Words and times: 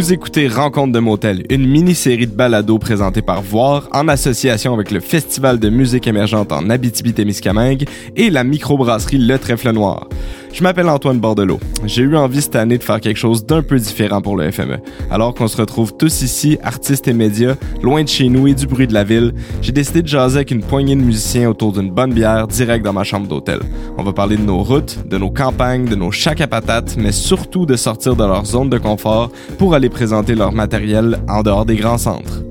Vous 0.00 0.14
écoutez 0.14 0.48
Rencontre 0.48 0.94
de 0.94 0.98
motel, 0.98 1.44
une 1.50 1.68
mini-série 1.68 2.26
de 2.26 2.32
balados 2.32 2.78
présentée 2.78 3.20
par 3.20 3.42
Voir 3.42 3.86
en 3.92 4.08
association 4.08 4.72
avec 4.72 4.90
le 4.92 4.98
Festival 4.98 5.58
de 5.58 5.68
musique 5.68 6.06
émergente 6.06 6.52
en 6.52 6.70
Abitibi-Témiscamingue 6.70 7.86
et 8.16 8.30
la 8.30 8.42
microbrasserie 8.42 9.18
Le 9.18 9.38
Trèfle 9.38 9.72
Noir. 9.72 10.08
Je 10.52 10.62
m'appelle 10.64 10.88
Antoine 10.88 11.20
Bordelot. 11.20 11.60
J'ai 11.84 12.02
eu 12.02 12.16
envie 12.16 12.42
cette 12.42 12.56
année 12.56 12.76
de 12.76 12.82
faire 12.82 13.00
quelque 13.00 13.16
chose 13.16 13.46
d'un 13.46 13.62
peu 13.62 13.78
différent 13.78 14.20
pour 14.20 14.36
le 14.36 14.50
FME. 14.50 14.78
Alors 15.10 15.32
qu'on 15.34 15.48
se 15.48 15.56
retrouve 15.56 15.96
tous 15.96 16.22
ici, 16.22 16.58
artistes 16.62 17.06
et 17.08 17.12
médias, 17.12 17.54
loin 17.82 18.02
de 18.02 18.08
chez 18.08 18.28
nous 18.28 18.48
et 18.48 18.54
du 18.54 18.66
bruit 18.66 18.86
de 18.86 18.92
la 18.92 19.04
ville, 19.04 19.32
j'ai 19.62 19.72
décidé 19.72 20.02
de 20.02 20.08
jaser 20.08 20.38
avec 20.38 20.50
une 20.50 20.62
poignée 20.62 20.96
de 20.96 21.00
musiciens 21.00 21.48
autour 21.48 21.72
d'une 21.72 21.90
bonne 21.90 22.12
bière 22.12 22.48
direct 22.48 22.84
dans 22.84 22.92
ma 22.92 23.04
chambre 23.04 23.28
d'hôtel. 23.28 23.60
On 23.96 24.02
va 24.02 24.12
parler 24.12 24.36
de 24.36 24.42
nos 24.42 24.62
routes, 24.62 25.06
de 25.08 25.18
nos 25.18 25.30
campagnes, 25.30 25.86
de 25.86 25.94
nos 25.94 26.10
chacs 26.10 26.40
à 26.40 26.46
patates, 26.46 26.96
mais 26.98 27.12
surtout 27.12 27.64
de 27.64 27.76
sortir 27.76 28.16
de 28.16 28.24
leur 28.24 28.44
zone 28.44 28.68
de 28.68 28.78
confort 28.78 29.30
pour 29.56 29.74
aller 29.74 29.88
présenter 29.88 30.34
leur 30.34 30.52
matériel 30.52 31.20
en 31.28 31.42
dehors 31.42 31.64
des 31.64 31.76
grands 31.76 31.98
centres. 31.98 32.42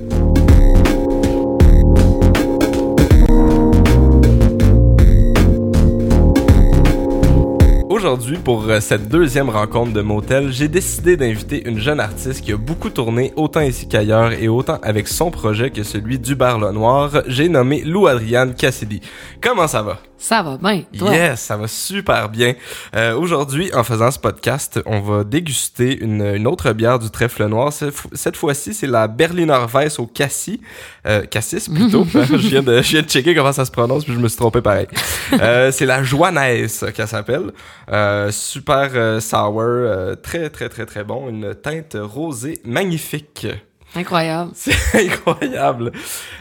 Aujourd'hui, 7.99 8.37
pour 8.37 8.63
euh, 8.63 8.79
cette 8.79 9.09
deuxième 9.09 9.49
rencontre 9.49 9.91
de 9.91 9.99
motel, 10.01 10.53
j'ai 10.53 10.69
décidé 10.69 11.17
d'inviter 11.17 11.67
une 11.67 11.79
jeune 11.79 11.99
artiste 11.99 12.39
qui 12.39 12.53
a 12.53 12.57
beaucoup 12.57 12.89
tourné 12.89 13.33
autant 13.35 13.59
ici 13.59 13.89
qu'ailleurs 13.89 14.31
et 14.31 14.47
autant 14.47 14.79
avec 14.83 15.09
son 15.09 15.31
projet 15.31 15.69
que 15.69 15.83
celui 15.83 16.17
du 16.17 16.33
Bar 16.33 16.59
Le 16.59 16.71
Noir. 16.71 17.23
J'ai 17.27 17.49
nommé 17.49 17.81
Lou 17.83 18.07
Adriane 18.07 18.55
Cassidy. 18.55 19.01
Comment 19.41 19.67
ça 19.67 19.81
va? 19.81 19.99
Ça 20.19 20.43
va 20.43 20.57
bien. 20.57 20.83
Toi? 20.97 21.13
Yes, 21.13 21.39
ça 21.39 21.57
va 21.57 21.67
super 21.67 22.29
bien. 22.29 22.53
Euh, 22.95 23.15
Aujourd'hui, 23.15 23.73
en 23.73 23.83
faisant 23.83 24.11
ce 24.11 24.19
podcast, 24.19 24.79
on 24.85 24.99
va 24.99 25.23
déguster 25.23 25.97
une, 26.01 26.21
une 26.21 26.45
autre 26.45 26.73
bière 26.73 26.99
du 26.99 27.09
trèfle 27.09 27.45
noir. 27.47 27.71
Cette, 27.71 28.35
fois-ci, 28.35 28.73
c'est 28.73 28.87
la 28.87 29.07
Berliner 29.07 29.65
Weiss 29.73 29.97
au 29.97 30.05
cassis. 30.05 30.59
Euh, 31.07 31.25
cassis 31.25 31.69
plutôt. 31.69 32.05
je, 32.13 32.35
viens 32.35 32.61
de, 32.61 32.81
je 32.81 32.91
viens 32.91 33.01
de 33.01 33.07
checker 33.07 33.33
comment 33.33 33.53
ça 33.53 33.65
se 33.65 33.71
prononce, 33.71 34.03
puis 34.03 34.13
je 34.13 34.19
me 34.19 34.27
suis 34.27 34.37
trompé 34.37 34.61
pareil. 34.61 34.87
Euh, 35.33 35.71
c'est 35.71 35.85
la 35.85 36.03
Joannaise 36.03 36.85
qu'elle 36.93 37.07
s'appelle. 37.07 37.51
Euh, 37.91 38.31
super 38.31 38.89
euh, 38.93 39.19
sour, 39.19 39.61
euh, 39.61 40.15
très 40.15 40.49
très 40.49 40.69
très 40.69 40.85
très 40.85 41.03
bon. 41.03 41.29
Une 41.29 41.55
teinte 41.55 41.97
rosée 41.99 42.59
magnifique. 42.65 43.47
Incroyable. 43.95 44.51
C'est 44.55 44.75
incroyable. 44.93 45.91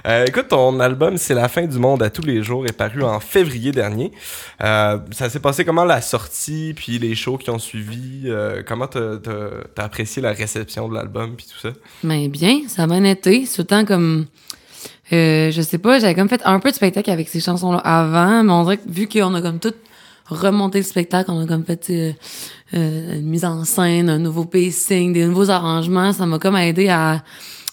Euh, 0.06 0.26
écoute, 0.26 0.48
ton 0.48 0.80
album 0.80 1.16
C'est 1.16 1.34
la 1.34 1.48
fin 1.48 1.66
du 1.66 1.78
monde 1.78 2.02
à 2.02 2.10
tous 2.10 2.22
les 2.22 2.42
jours 2.42 2.66
est 2.66 2.76
paru 2.76 3.02
en 3.02 3.20
février 3.20 3.72
dernier. 3.72 4.12
Euh, 4.62 4.98
ça 5.12 5.30
s'est 5.30 5.40
passé 5.40 5.64
comment 5.64 5.84
la 5.84 6.00
sortie, 6.00 6.74
puis 6.76 6.98
les 6.98 7.14
shows 7.14 7.38
qui 7.38 7.50
ont 7.50 7.58
suivi? 7.58 8.24
Euh, 8.26 8.62
comment 8.66 8.86
t'as 8.86 9.18
apprécié 9.76 10.20
la 10.20 10.32
réception 10.32 10.88
de 10.88 10.94
l'album, 10.94 11.36
puis 11.36 11.46
tout 11.46 11.58
ça? 11.58 11.74
Mais 12.02 12.28
bien, 12.28 12.60
ça 12.68 12.82
a 12.82 12.86
bien 12.86 13.04
été. 13.04 13.44
Autant 13.58 13.84
comme. 13.84 14.26
Je 15.10 15.62
sais 15.66 15.78
pas, 15.78 15.98
j'avais 15.98 16.14
comme 16.14 16.28
fait 16.28 16.42
un 16.44 16.60
peu 16.60 16.70
de 16.70 16.74
spectacle 16.74 17.10
avec 17.10 17.28
ces 17.28 17.40
chansons-là 17.40 17.78
avant, 17.78 18.44
mais 18.44 18.52
on 18.52 18.62
dirait 18.64 18.76
que 18.76 18.88
vu 18.88 19.08
qu'on 19.08 19.34
a 19.34 19.40
comme 19.40 19.58
tout 19.58 19.74
remonté 20.28 20.78
le 20.78 20.84
spectacle, 20.84 21.30
on 21.30 21.40
a 21.40 21.46
comme 21.46 21.64
fait 21.64 21.86
euh, 21.90 22.12
euh, 22.74 23.16
une 23.18 23.26
mise 23.26 23.44
en 23.44 23.64
scène, 23.64 24.08
un 24.08 24.18
nouveau 24.18 24.44
pacing, 24.44 25.12
des 25.12 25.24
nouveaux 25.26 25.50
arrangements, 25.50 26.12
ça 26.12 26.26
m'a 26.26 26.38
comme 26.38 26.56
aidé 26.56 26.88
à 26.88 27.22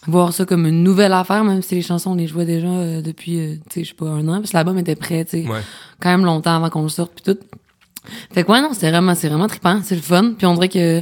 voir 0.08 0.34
ça 0.34 0.46
comme 0.46 0.66
une 0.68 0.84
nouvelle 0.84 1.14
affaire, 1.14 1.44
même 1.44 1.62
si 1.62 1.76
les 1.76 1.82
chansons, 1.82 2.12
on 2.12 2.16
les 2.16 2.28
jouait 2.28 2.46
déjà 2.46 2.68
euh, 2.68 3.02
depuis, 3.02 3.40
euh, 3.40 3.56
tu 3.70 3.80
sais, 3.80 3.84
je 3.84 3.90
sais 3.90 3.96
pas, 3.96 4.06
un 4.06 4.28
an, 4.28 4.36
parce 4.38 4.52
que 4.52 4.58
l'album 4.58 4.78
était 4.78 4.96
prêt, 4.96 5.26
tu 5.26 5.44
sais, 5.44 5.50
Ouais. 5.50 5.62
quand 6.00 6.10
même 6.10 6.24
longtemps 6.26 6.56
avant 6.56 6.70
qu'on 6.70 6.84
le 6.84 6.90
sorte, 6.90 7.12
puis 7.22 7.34
tout. 7.34 7.40
Fait 8.32 8.44
que 8.44 8.52
ouais, 8.52 8.62
non, 8.62 8.70
c'est 8.74 8.90
vraiment, 8.92 9.16
c'est 9.16 9.30
vraiment 9.30 9.48
trippant, 9.48 9.82
c'est 9.84 9.96
le 9.96 10.02
fun. 10.02 10.34
Puis 10.38 10.46
on 10.46 10.54
dirait 10.54 10.70
que 10.70 11.02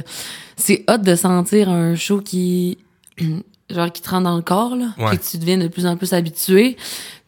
c'est 0.56 0.84
hot 0.88 0.96
de 0.96 1.14
sentir 1.16 1.68
un 1.68 1.94
show 1.96 2.20
qui, 2.22 2.78
genre, 3.70 3.90
qui 3.92 4.02
te 4.02 4.10
rentre 4.10 4.24
dans 4.24 4.36
le 4.36 4.42
corps, 4.42 4.76
là. 4.76 4.86
Ouais. 4.98 5.16
Que 5.16 5.22
tu 5.22 5.38
deviens 5.38 5.58
de 5.58 5.68
plus 5.68 5.86
en 5.86 5.96
plus 5.96 6.12
habitué. 6.12 6.76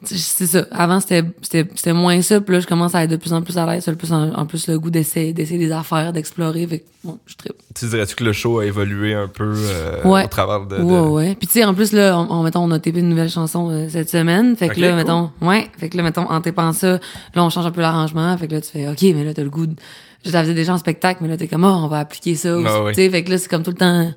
C'est 0.05 0.47
ça. 0.47 0.67
Avant, 0.73 1.01
c'était, 1.01 1.23
c'était, 1.41 1.67
c'était 1.75 1.95
moins 1.95 2.21
ça. 2.21 2.41
Puis 2.43 2.53
là, 2.55 2.61
je 2.61 2.67
commence 2.67 2.95
à 2.95 3.03
être 3.05 3.11
de 3.11 3.17
plus 3.17 3.33
en 3.33 3.41
plus 3.41 3.57
à 3.57 3.65
l'aise. 3.67 3.87
Le 3.89 3.97
plus 3.97 4.13
en, 4.13 4.31
en 4.35 4.45
plus, 4.45 4.69
le 4.69 4.79
goût 4.79 4.91
d'essayer, 4.91 5.33
d'essayer 5.33 5.59
des 5.59 5.73
affaires, 5.73 6.13
d'explorer. 6.13 6.67
Fait 6.67 6.79
que, 6.81 6.85
bon, 7.03 7.19
je 7.27 7.35
trippe. 7.35 7.57
Tu 7.75 7.87
dirais-tu 7.89 8.15
que 8.15 8.23
le 8.23 8.33
show 8.35 8.59
a 8.59 8.67
évolué 8.67 9.15
un 9.15 9.27
peu 9.27 9.55
euh, 9.57 10.03
Ouais. 10.05 10.25
au 10.27 10.29
travers 10.29 10.67
de... 10.67 10.77
de- 10.77 10.83
Ouais, 10.83 11.01
ouais. 11.01 11.35
Puis 11.35 11.47
tu 11.47 11.55
sais, 11.55 11.65
en 11.65 11.73
plus, 11.73 11.93
là, 11.93 12.17
on, 12.19 12.31
on, 12.31 12.43
mettons, 12.43 12.63
on 12.65 12.71
a 12.73 12.79
tapé 12.79 13.01
une 13.01 13.09
nouvelle 13.09 13.31
chanson 13.31 13.71
euh, 13.71 13.89
cette 13.89 14.11
semaine. 14.11 14.55
Fait 14.55 14.69
que 14.69 14.79
là, 14.79 14.89
cool. 14.89 14.97
mettons, 14.97 15.31
ouais. 15.41 15.71
Fait 15.79 15.89
que 15.89 15.97
là, 15.97 16.03
mettons, 16.03 16.31
en 16.31 16.41
tapant 16.43 16.73
ça, 16.75 16.93
là, 17.35 17.43
on 17.45 17.49
change 17.49 17.65
un 17.67 17.71
peu 17.73 17.81
l'arrangement. 17.81 18.37
Fait 18.37 18.47
que 18.49 18.53
là, 18.55 18.61
tu 18.61 18.69
fais, 18.71 18.87
OK, 18.89 19.01
mais 19.03 19.25
là, 19.25 19.33
t'as 19.33 19.43
le 19.43 19.51
goût 19.51 19.67
de... 19.67 19.75
Je 20.27 20.33
la 20.33 20.43
faisais 20.43 20.55
déjà 20.55 20.75
en 20.75 20.79
spectacle, 20.79 21.21
mais 21.23 21.29
là, 21.29 21.37
t'es 21.37 21.47
comme, 21.49 21.65
oh, 21.65 21.69
on 21.85 21.89
va 21.89 22.01
appliquer 22.01 22.35
ça. 22.35 22.57
aussi. 22.57 22.67
Ah 22.69 22.93
fait 22.95 23.23
que 23.25 23.31
là, 23.31 23.39
c'est 23.39 23.49
comme 23.49 23.63
tout 23.63 23.71
le 23.71 23.77
temps... 23.77 24.13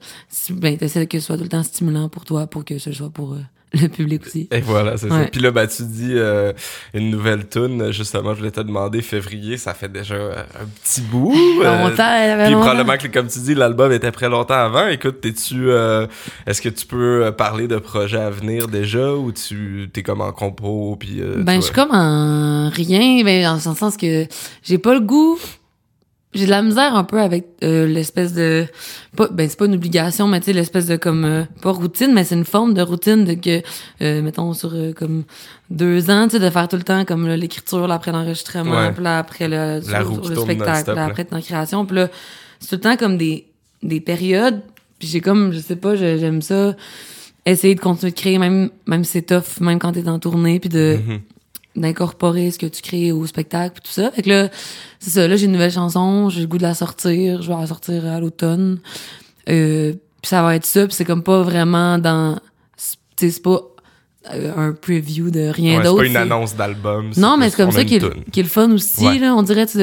Ben, 0.52 0.78
t'essaies 0.78 1.06
que 1.08 1.20
ce 1.20 1.25
soit 1.28 1.38
tout 1.38 1.44
le 1.44 1.50
temps 1.50 1.64
stimulant 1.64 2.09
pour 2.09 2.25
toi, 2.25 2.47
pour 2.47 2.66
que 2.66 2.78
ce 2.80 2.92
soit 2.92 3.09
pour 3.12 3.34
euh, 3.34 3.40
le 3.80 3.88
public 3.90 4.25
aussi. 4.25 4.48
Et 4.52 4.62
voilà, 4.62 4.98
c'est 4.98 5.09
ça. 5.09 5.25
Puis 5.31 5.40
là, 5.42 5.52
bah, 5.52 5.68
tu 5.68 5.84
dis 5.84 6.14
euh, 6.16 6.52
une 6.96 7.12
nouvelle 7.12 7.48
tune. 7.48 7.92
Justement, 7.92 8.34
je 8.34 8.40
voulais 8.40 8.50
te 8.52 8.62
demander, 8.62 9.03
février, 9.03 9.58
ça 9.58 9.75
fait 9.75 9.92
déjà 9.92 10.16
euh, 10.16 10.34
un 10.59 10.66
petit 10.84 11.02
bout. 11.02 11.31
euh, 11.64 11.84
Longtemps, 11.90 12.12
elle 12.12 12.31
avait 12.31 12.46
Puis 12.46 12.53
longtemps. 12.53 12.66
probablement 12.66 12.98
que, 12.98 13.08
comme 13.08 13.28
tu 13.28 13.38
dis, 13.40 13.53
l'album 13.53 13.92
était 13.92 14.12
prêt 14.12 14.30
longtemps 14.30 14.56
avant. 14.56 14.88
Écoute, 14.88 15.22
t'es-tu... 15.22 15.69
euh, 15.69 16.08
Est-ce 16.48 16.62
que 16.64 16.69
tu 16.69 16.88
peux 16.88 17.31
parler 17.38 17.68
de 17.68 17.78
projets 17.78 18.18
à 18.22 18.31
venir 18.31 18.68
déjà 18.68 19.14
ou 19.14 19.31
tu 19.31 19.90
t'es 19.94 20.02
comme 20.02 20.22
en 20.22 20.31
compo 20.31 20.96
puis... 21.00 21.22
euh, 21.22 21.36
Ben, 21.44 21.58
je 21.58 21.66
suis 21.66 21.74
comme 21.74 21.92
en 21.92 22.69
rien, 22.74 23.24
ben, 23.24 23.44
dans 23.44 23.53
le 23.53 23.75
sens 23.75 23.96
que 23.98 24.25
j'ai 24.64 24.78
pas 24.80 24.96
le 24.96 25.02
goût. 25.02 25.38
J'ai 26.36 26.46
de 26.46 26.52
la 26.52 26.62
misère 26.62 26.96
un 26.96 27.04
peu 27.04 27.20
avec 27.20 27.48
euh, 27.64 27.88
l'espèce 27.88 28.34
de 28.34 28.68
pas 29.18 29.28
ben 29.32 29.50
c'est 29.50 29.58
pas 29.58 29.66
une 29.66 29.74
obligation 29.74 30.28
mais 30.28 30.40
tu 30.40 30.46
sais 30.46 30.54
l'espèce 30.54 30.86
de 30.86 30.96
comme 30.96 31.26
euh, 31.26 31.44
pas 31.64 31.72
routine 31.72 32.14
mais 32.14 32.24
c'est 32.24 32.36
une 32.36 32.46
forme 32.46 32.76
de 32.76 32.84
routine 32.84 33.26
de 33.26 33.34
que 33.34 33.64
euh, 34.04 34.22
mettons 34.22 34.54
sur 34.54 34.72
euh, 34.76 34.94
comme 34.94 35.24
deux 35.72 36.12
ans 36.12 36.28
tu 36.28 36.38
sais 36.38 36.40
de 36.40 36.50
faire 36.52 36.68
tout 36.68 36.76
le 36.76 36.84
temps 36.84 37.04
comme 37.04 37.26
là, 37.28 37.36
l'écriture 37.36 37.88
là, 37.88 37.96
après 37.96 38.12
l'enregistrement 38.12 38.72
Ouais. 38.80 38.92
puis 38.92 39.04
là 39.04 39.18
après 39.18 39.48
le, 39.48 39.82
sur- 39.82 39.92
sur 40.24 40.30
le 40.30 40.36
spectacle 40.44 40.94
là, 40.94 41.06
après 41.06 41.26
la 41.32 41.42
création 41.42 41.86
puis 41.88 41.96
là 41.96 42.10
c'est 42.60 42.70
tout 42.70 42.76
le 42.76 42.82
temps 42.82 42.96
comme 42.98 43.18
des 43.18 43.48
des 43.82 44.00
périodes 44.00 44.62
puis 45.00 45.08
j'ai 45.08 45.22
comme 45.22 45.52
je 45.52 45.58
sais 45.60 45.78
pas 45.78 45.96
j'aime 45.96 46.44
ça 46.44 46.76
essayer 47.48 47.74
de 47.74 47.80
continuer 47.80 48.12
de 48.12 48.18
créer 48.18 48.38
même 48.38 48.70
même 48.86 49.04
si 49.04 49.14
c'est 49.14 49.22
tough 49.24 49.62
même 49.62 49.80
quand 49.80 49.94
t'es 49.94 50.08
en 50.08 50.20
tournée 50.20 50.60
puis 50.60 50.70
de 50.70 51.00
Mhm. 51.08 51.20
D'incorporer 51.80 52.52
ce 52.52 52.60
que 52.60 52.66
tu 52.66 52.82
crées 52.82 53.12
au 53.12 53.26
spectacle 53.26 53.76
pis 53.76 53.82
tout 53.82 53.94
ça. 53.94 54.12
Fait 54.12 54.22
que 54.22 54.30
là, 54.30 54.50
c'est 55.00 55.10
ça, 55.12 55.28
là 55.28 55.36
j'ai 55.36 55.46
une 55.46 55.52
nouvelle 55.52 55.72
chanson, 55.72 56.30
j'ai 56.30 56.42
le 56.42 56.48
goût 56.48 56.58
de 56.58 56.64
la 56.64 56.74
sortir, 56.74 57.42
je 57.42 57.52
vais 57.52 57.60
la 57.60 57.68
sortir 57.68 58.06
à 58.06 58.20
l'automne. 58.20 58.80
Euh, 59.50 59.94
puis 60.22 60.30
ça 60.30 60.42
va 60.44 60.56
être 60.56 60.66
ça, 60.66 60.86
puis 60.86 60.96
c'est 60.96 61.06
comme 61.06 61.24
pas 61.24 61.42
vraiment 61.42 61.98
dans 61.98 62.38
tu 62.78 63.26
sais 63.28 63.32
c'est 63.32 63.42
pas 63.44 63.62
euh, 64.34 64.52
un 64.56 64.74
preview 64.74 65.32
de 65.32 65.48
rien 65.50 65.78
Ouais, 65.78 65.78
c'est 65.78 65.84
d'autre. 65.90 66.02
pas 66.04 66.08
une 66.08 66.18
annonce 66.18 66.56
d'album. 66.56 67.12
Non, 67.18 67.38
mais 67.38 67.50
c'est 67.50 67.58
comme 67.58 67.72
ça 67.72 67.84
qui 67.86 67.96
est, 67.96 68.38
le 68.38 68.44
fun 68.44 68.72
aussi 68.72 69.06
Ouais. 69.06 69.20
là, 69.20 69.34
on 69.36 69.44
dirait 69.44 69.66
tu 69.66 69.78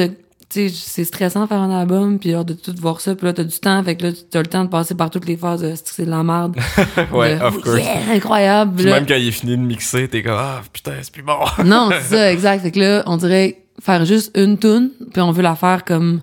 c'est 0.49 1.03
stressant 1.03 1.43
de 1.43 1.47
faire 1.47 1.59
un 1.59 1.77
album 1.77 2.19
puis 2.19 2.33
hors 2.33 2.45
de 2.45 2.53
tout 2.53 2.73
voir 2.79 3.01
ça 3.01 3.15
puis 3.15 3.25
là 3.25 3.33
t'as 3.33 3.43
du 3.43 3.59
temps 3.59 3.83
fait 3.83 3.95
que 3.97 4.03
là 4.07 4.11
tu 4.13 4.37
as 4.37 4.41
le 4.41 4.47
temps 4.47 4.63
de 4.63 4.69
passer 4.69 4.95
par 4.95 5.09
toutes 5.09 5.27
les 5.27 5.35
phases 5.35 5.61
de 5.61 5.73
c'est 5.75 6.05
de 6.05 6.09
la 6.09 6.23
merde 6.23 6.55
ouais, 7.11 7.35
De, 7.37 7.43
of 7.43 7.55
oh, 7.57 7.61
course. 7.61 7.79
yeah, 7.79 8.13
incroyable 8.13 8.73
Puis 8.75 8.85
là. 8.85 8.93
même 8.93 9.05
quand 9.05 9.15
il 9.15 9.27
est 9.27 9.31
fini 9.31 9.57
de 9.57 9.61
mixer, 9.61 10.07
t'es 10.07 10.23
comme 10.23 10.37
«Ah, 10.37 10.61
putain, 10.71 10.93
c'est 11.01 11.11
plus 11.11 11.23
bon! 11.23 11.37
Non, 11.65 11.89
c'est 11.91 12.15
ça, 12.15 12.31
exact. 12.31 12.63
Fait 12.63 12.71
que 12.71 12.79
là, 12.79 13.03
on 13.07 13.17
dirait 13.17 13.57
faire 13.81 14.05
juste 14.05 14.35
une 14.37 14.57
tune, 14.57 14.91
puis 15.11 15.21
on 15.21 15.31
veut 15.31 15.43
la 15.43 15.55
faire 15.55 15.83
comme 15.83 16.21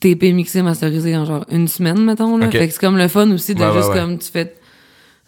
TP 0.00 0.32
mixé, 0.32 0.60
masterisé 0.62 1.16
en 1.16 1.24
genre 1.24 1.44
une 1.50 1.68
semaine, 1.68 2.04
mettons. 2.04 2.36
Là. 2.36 2.50
Fait 2.50 2.66
que 2.66 2.72
c'est 2.72 2.80
comme 2.80 2.98
le 2.98 3.08
fun 3.08 3.30
aussi 3.30 3.54
de 3.54 3.62
Ouais, 3.64 3.72
juste 3.72 3.88
ouais. 3.90 3.94
comme 3.94 4.18
tu 4.18 4.30
fais. 4.30 4.54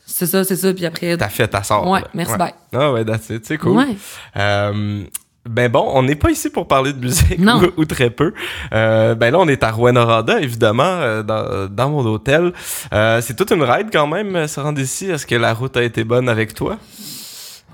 C'est 0.04 0.26
ça, 0.26 0.42
c'est 0.44 0.56
ça, 0.56 0.72
puis 0.74 0.84
après. 0.86 1.16
T'as 1.16 1.28
fait 1.28 1.48
ta 1.48 1.62
sort. 1.62 1.86
Ouais, 1.88 2.00
là. 2.00 2.08
merci, 2.14 2.36
bye. 2.36 2.52
Ah 2.72 2.92
ouais, 2.92 3.04
that's 3.04 3.30
it. 3.30 3.46
C'est 3.46 3.58
cool. 3.58 3.76
Ouais. 3.76 3.96
Euh, 4.36 5.04
ben 5.48 5.70
bon, 5.70 5.84
on 5.94 6.02
n'est 6.02 6.14
pas 6.16 6.30
ici 6.30 6.50
pour 6.50 6.68
parler 6.68 6.92
de 6.92 6.98
musique 7.00 7.38
Non. 7.38 7.60
ou, 7.76 7.80
ou 7.80 7.84
très 7.84 8.10
peu. 8.10 8.32
Euh, 8.72 9.14
ben 9.14 9.30
là, 9.32 9.38
on 9.40 9.48
est 9.48 9.62
à 9.62 9.70
Rouen-Noranda, 9.70 10.40
évidemment, 10.40 10.82
euh, 10.84 11.22
dans, 11.22 11.68
dans 11.68 11.90
mon 11.90 12.04
hôtel. 12.06 12.52
Euh, 12.92 13.20
c'est 13.20 13.34
toute 13.34 13.50
une 13.52 13.62
ride 13.62 13.88
quand 13.92 14.06
même, 14.06 14.46
se 14.46 14.60
rendre 14.60 14.80
ici. 14.80 15.06
Est-ce 15.10 15.26
que 15.26 15.34
la 15.34 15.54
route 15.54 15.76
a 15.76 15.82
été 15.82 16.04
bonne 16.04 16.28
avec 16.28 16.54
toi? 16.54 16.78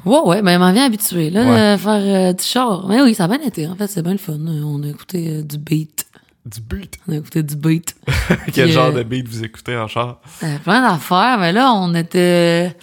Ouais, 0.04 0.20
ouais, 0.26 0.42
ben, 0.42 0.58
m'en 0.58 0.72
vient 0.72 0.84
habitué, 0.86 1.30
là, 1.30 1.44
Ouais. 1.44 1.78
faire 1.78 2.34
du 2.34 2.42
char. 2.44 2.86
Mais 2.88 3.00
oui, 3.02 3.14
ça 3.14 3.24
a 3.24 3.28
bien 3.28 3.40
été. 3.40 3.66
En 3.66 3.74
fait, 3.74 3.86
c'est 3.88 4.02
bien 4.02 4.12
le 4.12 4.18
fun. 4.18 4.34
On 4.38 4.82
a 4.82 4.86
écouté 4.88 5.42
du 5.42 5.58
beat. 5.58 6.06
Du 6.44 6.60
beat? 6.60 6.98
On 7.08 7.12
a 7.12 7.16
écouté 7.16 7.42
du 7.42 7.56
beat. 7.56 7.96
Quel 8.52 8.64
Puis, 8.66 8.72
genre 8.72 8.92
de 8.92 9.02
beat 9.02 9.26
vous 9.26 9.42
écoutez 9.44 9.76
en 9.78 9.88
char? 9.88 10.18
Plein 10.62 10.82
d'affaires, 10.86 11.38
mais 11.40 11.52
là, 11.52 11.72
on 11.72 11.94
était. 11.94 12.76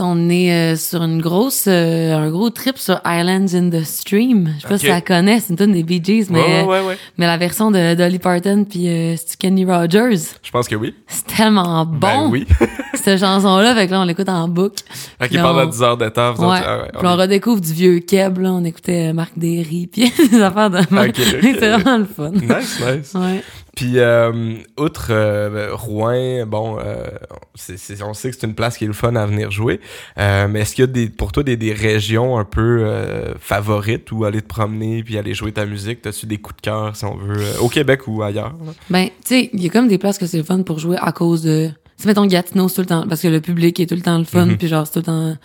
On 0.00 0.28
est 0.28 0.52
euh, 0.52 0.76
sur 0.76 1.02
une 1.02 1.20
grosse, 1.20 1.64
euh, 1.68 2.14
un 2.16 2.30
gros 2.30 2.50
trip 2.50 2.76
sur 2.78 3.00
Islands 3.06 3.54
in 3.54 3.70
the 3.70 3.82
Stream. 3.84 4.52
Je 4.56 4.62
sais 4.62 4.68
pas 4.68 4.78
si 4.78 4.86
ça 4.86 5.00
connaît, 5.00 5.40
c'est 5.40 5.50
une 5.50 5.56
tonne 5.56 5.72
des 5.72 5.82
Bee 5.82 6.02
Gees, 6.04 6.26
mais, 6.30 6.40
ouais, 6.40 6.62
ouais, 6.64 6.80
ouais. 6.86 6.98
mais 7.18 7.26
la 7.26 7.36
version 7.36 7.70
de 7.70 7.94
Dolly 7.94 8.18
Parton 8.18 8.64
puis 8.68 8.88
euh, 8.88 9.16
Kenny 9.38 9.64
Rogers, 9.64 10.16
Je 10.42 10.50
pense 10.50 10.68
que 10.68 10.74
oui. 10.76 10.94
c'est 11.06 11.26
tellement 11.26 11.84
bon. 11.86 11.98
Ben 11.98 12.28
oui. 12.30 12.46
Cette 12.94 13.20
chanson-là, 13.20 13.74
fait 13.74 13.86
que 13.86 13.92
là, 13.92 14.00
on 14.00 14.04
l'écoute 14.04 14.28
en 14.28 14.48
boucle. 14.48 14.82
ok, 15.22 15.28
Puis 15.28 15.38
pendant 15.38 15.62
on- 15.64 15.66
10 15.66 15.82
heures 15.82 15.96
de 15.96 16.08
temps, 16.08 16.34
Ouais. 16.34 16.44
autres, 16.46 16.64
ah 16.66 16.78
ouais, 16.82 16.88
Puis 16.98 17.06
on 17.06 17.16
redécouvre 17.16 17.60
du 17.60 17.72
vieux 17.72 17.98
Keb, 18.00 18.38
là. 18.38 18.52
On 18.52 18.64
écoutait 18.64 19.08
euh, 19.10 19.12
Marc 19.12 19.32
Derry, 19.36 19.86
puis 19.92 20.12
des 20.30 20.42
affaires 20.42 20.70
de 20.70 20.78
même. 20.90 21.08
Ok, 21.10 21.16
ok. 21.20 21.38
C'est 21.60 21.70
vraiment 21.78 21.98
le 21.98 22.04
fun. 22.04 22.30
Nice, 22.32 22.80
nice. 22.80 23.14
Ouais. 23.14 23.42
Puis, 23.76 23.98
euh, 23.98 24.54
outre 24.78 25.08
euh, 25.10 25.68
Rouen, 25.72 26.44
bon, 26.46 26.78
euh, 26.80 27.06
c'est, 27.54 27.76
c'est- 27.78 28.02
on 28.02 28.14
sait 28.14 28.30
que 28.30 28.36
c'est 28.40 28.46
une 28.46 28.54
place 28.54 28.78
qui 28.78 28.84
est 28.84 28.86
le 28.88 28.92
fun 28.94 29.14
à 29.16 29.26
venir 29.26 29.50
jouer. 29.50 29.80
Euh, 30.18 30.48
mais 30.48 30.60
est-ce 30.60 30.74
qu'il 30.74 30.82
y 30.82 30.88
a 30.88 30.90
des, 30.90 31.08
pour 31.10 31.30
toi 31.30 31.42
des, 31.42 31.56
des 31.58 31.72
régions 31.74 32.38
un 32.38 32.44
peu 32.44 32.80
euh, 32.86 33.34
favorites 33.38 34.10
où 34.12 34.24
aller 34.24 34.40
te 34.40 34.46
promener 34.48 35.02
puis 35.04 35.18
aller 35.18 35.34
jouer 35.34 35.52
ta 35.52 35.66
musique? 35.66 36.00
T'as-tu 36.02 36.24
des 36.24 36.38
coups 36.38 36.56
de 36.56 36.62
cœur, 36.62 36.96
si 36.96 37.04
on 37.04 37.16
veut, 37.16 37.36
euh, 37.38 37.58
au 37.60 37.68
Québec 37.68 38.08
ou 38.08 38.22
ailleurs? 38.22 38.54
là? 38.64 38.72
Ben, 38.88 39.04
tu 39.06 39.12
sais, 39.24 39.50
il 39.52 39.62
y 39.62 39.66
a 39.66 39.68
comme 39.70 39.88
des 39.88 39.98
places 39.98 40.16
que 40.18 40.26
c'est 40.26 40.38
le 40.38 40.42
fun 40.44 40.62
pour 40.62 40.78
jouer 40.78 40.96
à 40.98 41.12
cause 41.12 41.42
de. 41.42 41.68
Tu 42.00 42.06
mettons 42.06 42.26
Gatineau, 42.26 42.68
c'est 42.68 42.74
tout 42.76 42.80
le 42.80 42.86
temps. 42.86 43.06
Parce 43.08 43.20
que 43.20 43.28
le 43.28 43.40
public 43.42 43.78
est 43.78 43.86
tout 43.86 43.94
le 43.94 44.00
temps 44.02 44.16
le 44.18 44.24
fun, 44.24 44.46
Mhm. 44.46 44.56
puis 44.56 44.68
genre, 44.68 44.86
c'est 44.86 44.94
tout 44.94 44.98
le 45.00 45.04
temps. 45.04 45.36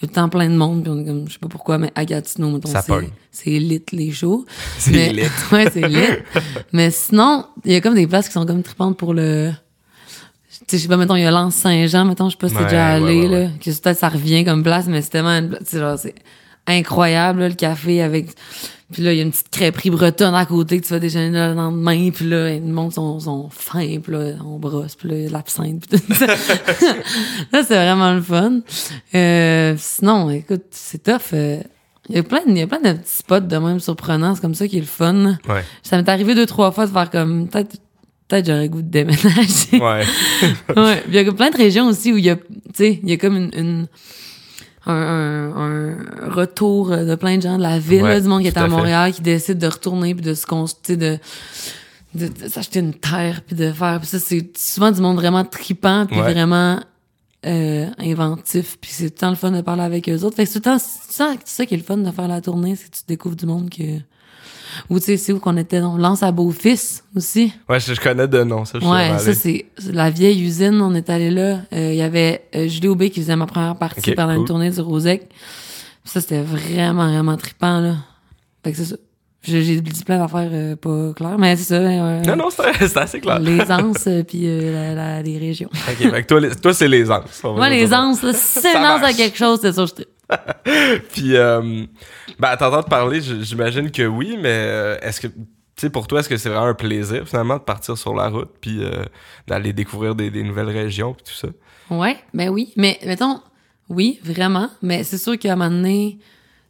Il 0.00 0.02
y 0.02 0.04
a 0.04 0.08
tout 0.08 0.12
le 0.12 0.14
temps 0.14 0.28
plein 0.28 0.48
de 0.48 0.56
monde, 0.56 0.82
puis 0.82 0.92
on 0.92 1.00
est 1.00 1.04
comme, 1.04 1.26
je 1.28 1.32
sais 1.32 1.38
pas 1.40 1.48
pourquoi, 1.48 1.76
mais 1.78 1.90
à 1.96 2.04
Gatineau, 2.04 2.50
mettons, 2.50 2.70
Ça 2.70 2.82
pogne. 2.82 3.08
c'est, 3.32 3.44
c'est 3.50 3.58
lit 3.58 3.82
les 3.92 4.12
shows. 4.12 4.44
C'est 4.78 4.92
Mais- 4.92 5.12
lit. 5.12 5.22
ouais, 5.52 5.68
c'est 5.72 5.88
lit. 5.88 5.98
mais 6.72 6.90
sinon, 6.90 7.46
il 7.64 7.72
y 7.72 7.74
a 7.74 7.80
comme 7.80 7.94
des 7.96 8.06
places 8.06 8.28
qui 8.28 8.34
sont 8.34 8.46
comme 8.46 8.62
tripantes 8.62 8.96
pour 8.96 9.12
le. 9.14 9.50
Tu 10.50 10.56
sais, 10.68 10.78
je 10.78 10.82
sais 10.82 10.88
pas, 10.88 10.96
mettons, 10.96 11.16
il 11.16 11.22
y 11.22 11.26
a 11.26 11.30
l'Anse 11.30 11.54
Saint-Jean, 11.56 12.04
mettons, 12.04 12.28
je 12.28 12.32
sais 12.36 12.38
pas 12.38 12.48
si 12.48 12.54
t'es 12.54 12.60
Ouais, 12.60 12.66
déjà 12.68 12.86
allé, 12.88 13.20
ouais, 13.22 13.28
là. 13.28 13.48
Que 13.60 13.70
peut-être 13.70 13.98
ça 13.98 14.08
revient 14.08 14.44
comme 14.44 14.62
place, 14.62 14.86
mais 14.86 15.02
c'est 15.02 15.10
tellement, 15.10 15.30
une 15.30 15.48
pla- 15.48 15.58
tu 15.58 15.64
sais, 15.66 15.78
genre, 15.78 15.98
c'est 15.98 16.14
incroyable, 16.66 17.40
là, 17.40 17.48
le 17.48 17.54
café 17.54 18.02
avec. 18.02 18.28
Puis 18.92 19.02
là, 19.02 19.12
il 19.12 19.16
y 19.16 19.20
a 19.20 19.22
une 19.22 19.30
petite 19.30 19.50
crêperie 19.50 19.90
bretonne 19.90 20.34
à 20.34 20.46
côté 20.46 20.80
que 20.80 20.86
tu 20.86 20.92
vas 20.94 20.98
déjeuner 20.98 21.30
là, 21.30 21.48
le 21.50 21.54
lendemain. 21.54 22.10
Puis 22.10 22.24
là, 22.26 22.54
le 22.54 22.60
monde 22.60 22.92
sont, 22.92 23.20
sont 23.20 23.50
fins, 23.50 23.98
puis 24.02 24.12
là, 24.12 24.32
on 24.46 24.58
brosse, 24.58 24.94
puis 24.94 25.08
là, 25.10 25.14
il 25.16 25.22
y 25.22 25.24
a 25.26 25.28
de 25.28 25.32
l'absinthe, 25.34 25.86
puis 25.86 26.00
tout 26.00 26.14
ça. 26.14 26.26
là, 27.52 27.62
c'est 27.64 27.74
vraiment 27.74 28.14
le 28.14 28.22
fun. 28.22 28.60
Euh, 29.14 29.74
sinon, 29.78 30.30
écoute, 30.30 30.64
c'est 30.70 31.02
tough. 31.02 31.32
euh, 31.34 31.60
Il 32.08 32.16
y 32.16 32.18
a 32.18 32.22
plein, 32.22 32.40
de- 32.46 32.50
il 32.50 32.56
y 32.58 32.62
a 32.62 32.66
plein 32.66 32.80
de 32.80 32.92
petits 32.92 33.16
spots 33.18 33.40
de 33.40 33.56
même 33.58 33.78
surprenants. 33.80 34.34
C'est 34.34 34.40
comme 34.40 34.54
ça 34.54 34.66
qui 34.66 34.78
est 34.78 34.80
le 34.80 34.86
fun. 34.86 35.38
Ouais. 35.48 35.62
Ça 35.82 35.96
m'est 35.98 36.08
arrivé 36.08 36.34
deux, 36.34 36.46
trois 36.46 36.70
fois 36.72 36.86
de 36.86 36.90
faire 36.90 37.10
comme, 37.10 37.46
peut-être, 37.48 37.76
peut-être 38.28 38.46
j'aurais 38.46 38.62
le 38.62 38.68
goût 38.68 38.80
de 38.82 38.88
déménager. 38.90 39.72
Ouais. 39.72 40.04
ouais. 40.76 40.96
Puis 41.02 41.12
il 41.12 41.14
y 41.14 41.18
a 41.28 41.32
plein 41.32 41.50
de 41.50 41.56
régions 41.58 41.86
aussi 41.88 42.10
où 42.12 42.16
il 42.16 42.24
y 42.24 42.30
a, 42.30 42.36
tu 42.36 42.42
sais, 42.74 43.00
il 43.02 43.10
y 43.10 43.12
a 43.12 43.16
comme 43.18 43.36
une, 43.36 43.50
une- 43.54 43.86
un, 44.88 45.52
un, 45.56 45.90
un 46.26 46.30
retour 46.32 46.90
de 46.90 47.14
plein 47.14 47.36
de 47.36 47.42
gens 47.42 47.56
de 47.58 47.62
la 47.62 47.78
ville, 47.78 48.02
Ouais, 48.02 48.08
là, 48.14 48.20
du 48.20 48.28
monde 48.28 48.42
qui 48.42 48.52
tout 48.52 48.58
à. 48.58 48.68
Montréal, 48.68 49.12
qui 49.12 49.22
décide 49.22 49.58
de 49.58 49.66
retourner 49.66 50.14
puis 50.14 50.24
de 50.24 50.34
se 50.34 50.46
construire, 50.46 50.98
de, 50.98 51.18
de, 52.14 52.28
de 52.28 52.48
s'acheter 52.48 52.80
une 52.80 52.94
terre 52.94 53.42
puis 53.46 53.54
de 53.56 53.70
faire. 53.72 53.98
Puis 54.00 54.08
ça, 54.08 54.18
c'est 54.18 54.56
souvent 54.56 54.90
du 54.90 55.00
monde 55.00 55.16
vraiment 55.16 55.44
tripant 55.44 56.06
puis 56.06 56.16
Ouais. 56.20 56.32
vraiment 56.32 56.80
euh, 57.46 57.86
inventif. 57.98 58.78
Puis 58.80 58.90
c'est 58.92 59.10
tout 59.10 59.14
le 59.14 59.18
temps 59.20 59.30
le 59.30 59.36
fun 59.36 59.50
de 59.52 59.60
parler 59.60 59.82
avec 59.82 60.08
eux 60.08 60.22
autres. 60.24 60.36
Fait 60.36 60.44
que 60.44 60.50
c'est 60.50 60.60
tout 60.60 60.68
le 60.70 60.76
temps 60.76 60.84
c'est 60.84 61.12
ça, 61.12 61.34
c'est 61.44 61.56
ça 61.62 61.66
qui 61.66 61.74
est 61.74 61.78
le 61.78 61.82
fun 61.84 61.96
de 61.98 62.10
faire 62.10 62.28
la 62.28 62.40
tournée, 62.40 62.74
c'est 62.76 62.90
que 62.90 62.96
tu 62.96 63.02
découvres 63.06 63.36
du 63.36 63.46
monde 63.46 63.70
que... 63.70 63.82
Ou 64.90 64.98
tu 64.98 65.06
sais, 65.06 65.16
c'est 65.16 65.32
où 65.32 65.38
qu'on 65.40 65.56
était, 65.56 65.80
on 65.80 65.96
lance 65.96 66.22
à 66.22 66.30
Beau-Fils 66.32 67.04
aussi. 67.16 67.52
Ouais, 67.68 67.80
je, 67.80 67.94
je 67.94 68.00
connais 68.00 68.28
de 68.28 68.42
nom, 68.44 68.64
ça. 68.64 68.78
Je 68.80 68.86
Ouais, 68.86 69.18
ça 69.18 69.34
c'est 69.34 69.66
la 69.92 70.10
vieille 70.10 70.42
usine, 70.42 70.80
on 70.80 70.94
est 70.94 71.10
allé 71.10 71.30
là. 71.30 71.60
Euh, 71.72 71.90
Il 71.92 71.96
y 71.96 72.02
avait 72.02 72.42
euh, 72.54 72.68
Julie 72.68 72.88
Aubé 72.88 73.10
qui 73.10 73.20
faisait 73.20 73.36
ma 73.36 73.46
première 73.46 73.76
partie 73.76 74.12
pendant 74.12 74.32
cool. 74.32 74.40
une 74.40 74.44
tournée 74.46 74.70
du 74.70 74.80
Rosec. 74.80 75.28
Ça 76.04 76.20
c'était 76.20 76.42
vraiment 76.42 77.08
vraiment 77.10 77.36
trippant 77.36 77.80
là. 77.80 77.94
Fait 78.64 78.72
que 78.72 78.78
c'est 78.78 78.84
ça. 78.86 78.96
J'ai 79.42 79.80
dit 79.80 80.04
plein 80.04 80.18
d'affaires 80.18 80.50
euh, 80.52 80.74
pas 80.76 81.12
claires, 81.14 81.38
mais 81.38 81.54
c'est 81.56 81.62
ça. 81.64 81.74
euh, 81.76 82.22
Non, 82.24 82.34
non, 82.36 82.48
c'est 82.50 82.96
assez 82.96 83.20
clair. 83.20 83.38
Les 83.38 83.60
anses 83.70 84.06
euh, 84.08 84.22
puis 84.24 84.42
euh, 84.44 84.72
la, 84.72 84.94
la- 84.94 85.22
les 85.22 85.38
régions. 85.38 85.70
Ok, 85.72 86.10
fait 86.10 86.22
que 86.22 86.26
toi, 86.26 86.40
les- 86.40 86.54
toi 86.56 86.74
c'est 86.74 86.88
les 86.88 87.08
anses. 87.10 87.40
Moi 87.44 87.68
les 87.70 87.94
anses, 87.94 88.18
c'est 88.34 88.76
anse 88.76 89.02
à 89.02 89.12
quelque 89.12 89.38
chose, 89.38 89.58
c'est 89.62 89.72
ça 89.72 89.84
je. 89.86 90.02
Puis, 91.12 91.36
euh, 91.36 91.84
ben, 92.38 92.48
à 92.48 92.56
t'entendre 92.56 92.88
parler, 92.88 93.20
j'imagine 93.20 93.90
que 93.90 94.06
oui, 94.06 94.36
mais 94.40 94.48
euh, 94.68 94.98
est-ce 95.00 95.20
que, 95.20 95.26
tu 95.28 95.34
sais, 95.76 95.90
pour 95.90 96.06
toi, 96.06 96.20
est-ce 96.20 96.28
que 96.28 96.36
c'est 96.36 96.48
vraiment 96.48 96.66
un 96.66 96.74
plaisir, 96.74 97.26
finalement, 97.26 97.56
de 97.56 97.62
partir 97.62 97.96
sur 97.96 98.14
la 98.14 98.28
route, 98.28 98.50
puis 98.60 98.82
euh, 98.82 99.04
d'aller 99.46 99.72
découvrir 99.72 100.14
des, 100.14 100.30
des 100.30 100.42
nouvelles 100.42 100.70
régions, 100.70 101.14
puis 101.14 101.24
tout 101.24 101.38
ça? 101.38 101.48
Ouais, 101.94 102.16
ben 102.34 102.50
oui. 102.50 102.72
Mais 102.76 102.98
mettons, 103.06 103.40
oui, 103.88 104.20
vraiment. 104.22 104.68
Mais 104.82 105.04
c'est 105.04 105.18
sûr 105.18 105.38
qu'à 105.38 105.54
un 105.54 105.56
moment 105.56 105.70
donné, 105.70 106.18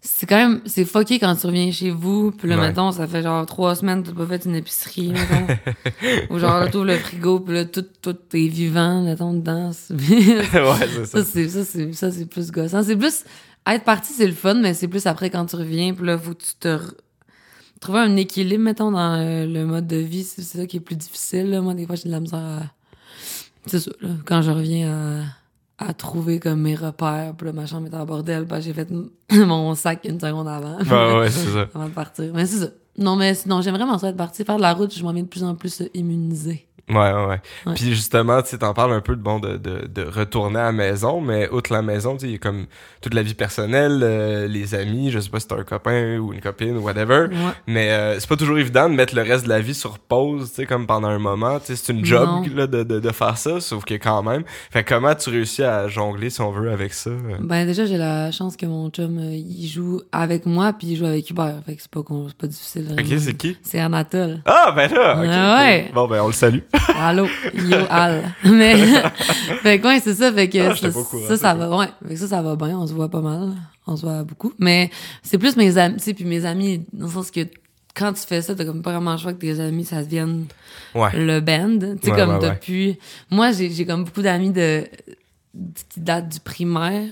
c'est 0.00 0.26
quand 0.26 0.36
même, 0.36 0.60
c'est 0.64 0.84
fucké 0.84 1.18
quand 1.18 1.34
tu 1.34 1.48
reviens 1.48 1.72
chez 1.72 1.90
vous. 1.90 2.30
Puis 2.30 2.48
là, 2.48 2.56
Ouais. 2.56 2.68
mettons, 2.68 2.92
ça 2.92 3.08
fait 3.08 3.20
genre 3.22 3.44
trois 3.46 3.74
semaines 3.74 4.04
que 4.04 4.10
t'as 4.10 4.14
pas 4.14 4.26
fait 4.26 4.44
une 4.44 4.54
épicerie, 4.54 5.08
mettons. 5.08 5.46
Ou 6.30 6.38
genre, 6.38 6.60
là, 6.60 6.68
le 6.72 6.96
frigo, 6.98 7.40
puis 7.40 7.54
là, 7.54 7.64
tout, 7.64 7.84
tout 8.00 8.16
est 8.32 8.46
vivant, 8.46 9.02
mettons, 9.02 9.32
dedans. 9.34 9.72
Ouais, 9.90 10.86
c'est 10.94 11.06
ça. 11.06 11.24
ça, 11.24 11.64
c'est, 11.64 11.92
ça, 11.94 12.12
c'est 12.12 12.26
plus 12.26 12.52
gossant. 12.52 12.84
C'est 12.84 12.94
plus, 12.96 13.24
être 13.74 13.84
parti, 13.84 14.12
c'est 14.12 14.26
le 14.26 14.32
fun, 14.32 14.54
mais 14.54 14.74
c'est 14.74 14.88
plus 14.88 15.06
après 15.06 15.30
quand 15.30 15.46
tu 15.46 15.56
reviens, 15.56 15.94
puis 15.94 16.06
là, 16.06 16.18
faut 16.18 16.34
que 16.34 16.42
tu 16.42 16.54
te, 16.58 16.68
re- 16.68 16.92
trouver 17.80 18.00
un 18.00 18.16
équilibre, 18.16 18.62
mettons, 18.64 18.90
dans 18.90 19.14
euh, 19.18 19.46
le 19.46 19.64
mode 19.66 19.86
de 19.86 19.96
vie. 19.96 20.24
C'est, 20.24 20.42
ça 20.42 20.66
qui 20.66 20.78
est 20.78 20.80
plus 20.80 20.96
difficile, 20.96 21.50
là. 21.50 21.60
Moi, 21.60 21.74
des 21.74 21.86
fois, 21.86 21.96
j'ai 21.96 22.04
de 22.04 22.10
la 22.12 22.20
misère 22.20 22.38
à, 22.38 22.62
c'est 23.66 23.80
ça, 23.80 23.90
là, 24.00 24.10
quand 24.24 24.42
je 24.42 24.50
reviens 24.50 25.24
à, 25.78 25.86
à 25.88 25.94
trouver 25.94 26.40
comme 26.40 26.60
mes 26.62 26.74
repères, 26.74 27.34
puis 27.36 27.46
là, 27.46 27.52
ma 27.52 27.66
chambre 27.66 27.86
est 27.86 27.96
en 27.96 28.04
bordel, 28.04 28.44
ben, 28.44 28.60
j'ai 28.60 28.72
fait 28.72 28.88
mon 29.32 29.74
sac 29.74 30.04
une 30.04 30.20
seconde 30.20 30.48
avant. 30.48 30.78
Ouais, 30.78 31.18
ouais, 31.20 31.30
c'est 31.30 31.50
ça. 31.50 31.68
avant 31.74 31.88
de 31.88 31.94
partir. 31.94 32.32
Mais 32.34 32.46
c'est 32.46 32.58
ça. 32.58 32.68
Non, 32.96 33.14
mais 33.16 33.34
sinon, 33.34 33.60
j'aime 33.60 33.74
vraiment 33.76 33.96
ça 33.98 34.08
être 34.08 34.16
parti. 34.16 34.44
Faire 34.44 34.56
de 34.56 34.62
la 34.62 34.74
route, 34.74 34.92
je 34.92 35.02
m'en 35.04 35.12
viens 35.12 35.22
de 35.22 35.28
plus 35.28 35.44
en 35.44 35.54
plus 35.54 35.82
euh, 35.82 35.88
immunisée. 35.94 36.67
Ouais, 36.90 37.12
ouais, 37.12 37.26
ouais. 37.66 37.74
Puis 37.74 37.94
justement, 37.94 38.40
tu 38.42 38.56
t'en 38.58 38.74
parles 38.74 38.92
un 38.92 39.00
peu 39.00 39.14
de, 39.16 39.20
bon, 39.22 39.38
de, 39.38 39.56
de, 39.56 39.86
de 39.86 40.02
retourner 40.04 40.58
à 40.58 40.64
la 40.64 40.72
maison, 40.72 41.20
mais 41.20 41.48
outre 41.50 41.72
la 41.72 41.82
maison, 41.82 42.14
tu 42.14 42.20
sais, 42.20 42.26
il 42.28 42.32
y 42.32 42.34
a 42.36 42.38
comme 42.38 42.66
toute 43.00 43.14
la 43.14 43.22
vie 43.22 43.34
personnelle, 43.34 44.00
euh, 44.02 44.46
les 44.48 44.74
amis, 44.74 45.10
je 45.10 45.18
sais 45.20 45.30
pas 45.30 45.40
si 45.40 45.46
t'as 45.48 45.56
un 45.56 45.64
copain 45.64 46.18
ou 46.18 46.32
une 46.32 46.40
copine 46.40 46.76
ou 46.76 46.80
whatever, 46.80 47.26
Ouais. 47.28 47.52
mais 47.66 47.90
euh, 47.90 48.18
c'est 48.18 48.28
pas 48.28 48.36
toujours 48.36 48.58
évident 48.58 48.88
de 48.88 48.94
mettre 48.94 49.14
le 49.14 49.22
reste 49.22 49.44
de 49.44 49.48
la 49.48 49.60
vie 49.60 49.74
sur 49.74 49.98
pause, 49.98 50.48
tu 50.50 50.56
sais, 50.56 50.66
comme 50.66 50.86
pendant 50.86 51.08
un 51.08 51.18
moment, 51.18 51.58
tu 51.60 51.66
sais, 51.66 51.76
c'est 51.76 51.92
une 51.92 52.04
job, 52.04 52.28
là, 52.54 52.66
de, 52.66 52.82
de, 52.82 53.00
de 53.00 53.10
faire 53.12 53.36
ça, 53.38 53.60
sauf 53.60 53.84
que 53.84 53.94
quand 53.94 54.22
même, 54.22 54.42
fait 54.70 54.82
que 54.84 54.94
comment 54.94 55.14
tu 55.14 55.30
réussis 55.30 55.62
à 55.62 55.88
jongler, 55.88 56.30
si 56.30 56.40
on 56.40 56.50
veut, 56.50 56.70
avec 56.70 56.94
ça? 56.94 57.10
euh? 57.10 57.36
Ben 57.40 57.66
déjà 57.66 57.84
j'ai 57.86 57.96
la 57.98 58.30
chance 58.30 58.56
que 58.56 58.66
mon 58.66 58.90
chum 58.90 59.18
euh, 59.18 59.34
il 59.34 59.66
joue 59.68 60.00
avec 60.12 60.46
moi 60.46 60.72
puis 60.72 60.88
il 60.88 60.96
joue 60.96 61.06
avec 61.06 61.28
Hubert, 61.30 61.56
fait 61.66 61.76
que 61.76 61.82
c'est 61.82 61.90
pas 61.90 62.02
pas 62.38 62.46
difficile. 62.46 62.88
Ok, 62.92 63.04
vraiment. 63.04 63.20
c'est 63.20 63.34
qui? 63.34 63.56
C'est 63.62 63.78
Anatole. 63.80 64.40
Ah, 64.46 64.72
ben 64.74 64.90
là! 64.92 65.16
ok, 65.20 65.26
Ah 65.30 65.56
ouais. 65.58 65.90
Bon, 65.94 66.06
ben, 66.08 66.20
on 66.22 66.26
le 66.28 66.32
salue. 66.32 66.60
Allô, 66.98 67.26
yo 67.54 67.78
Al. 67.90 68.22
Mais 68.44 68.76
fait 69.62 69.78
que 69.80 69.86
ouais, 69.86 70.00
c'est 70.00 70.14
ça 70.14 70.32
fait 70.32 70.48
que 70.48 70.58
Ah, 70.58 70.74
ça, 70.76 70.90
courant, 70.90 71.36
ça, 71.36 71.54
va 71.54 71.76
ouais, 71.76 71.86
fait 72.06 72.14
que 72.14 72.20
ça 72.20 72.28
ça 72.28 72.42
va 72.42 72.56
bien, 72.56 72.78
on 72.78 72.86
se 72.86 72.92
voit 72.94 73.08
pas 73.08 73.20
mal, 73.20 73.52
on 73.86 73.96
se 73.96 74.02
voit 74.02 74.22
beaucoup, 74.24 74.52
mais 74.58 74.90
c'est 75.22 75.38
plus 75.38 75.56
mes 75.56 75.76
amis, 75.78 75.96
tu 75.96 76.04
sais 76.04 76.14
puis 76.14 76.24
mes 76.24 76.44
amis 76.44 76.84
dans 76.92 77.06
le 77.06 77.12
sens 77.12 77.30
que 77.30 77.40
quand 77.94 78.12
tu 78.12 78.22
fais 78.26 78.42
ça, 78.42 78.54
t'as 78.54 78.64
comme 78.64 78.82
pas 78.82 78.92
vraiment 78.92 79.12
le 79.12 79.18
choix 79.18 79.32
que 79.32 79.38
tes 79.38 79.58
amis 79.60 79.84
ça 79.84 80.02
devienne 80.02 80.46
Ouais. 80.94 81.10
le 81.14 81.40
band. 81.40 81.78
Tu 81.80 81.86
sais, 82.06 82.10
Ouais, 82.12 82.16
comme 82.16 82.38
ouais, 82.38 82.48
depuis. 82.50 82.98
Moi, 83.30 83.52
j'ai 83.52 83.70
j'ai 83.70 83.84
comme 83.84 84.04
beaucoup 84.04 84.22
d'amis 84.22 84.50
de 84.50 84.84
qui 85.90 86.00
datent 86.00 86.28
du 86.30 86.40
primaire. 86.40 87.10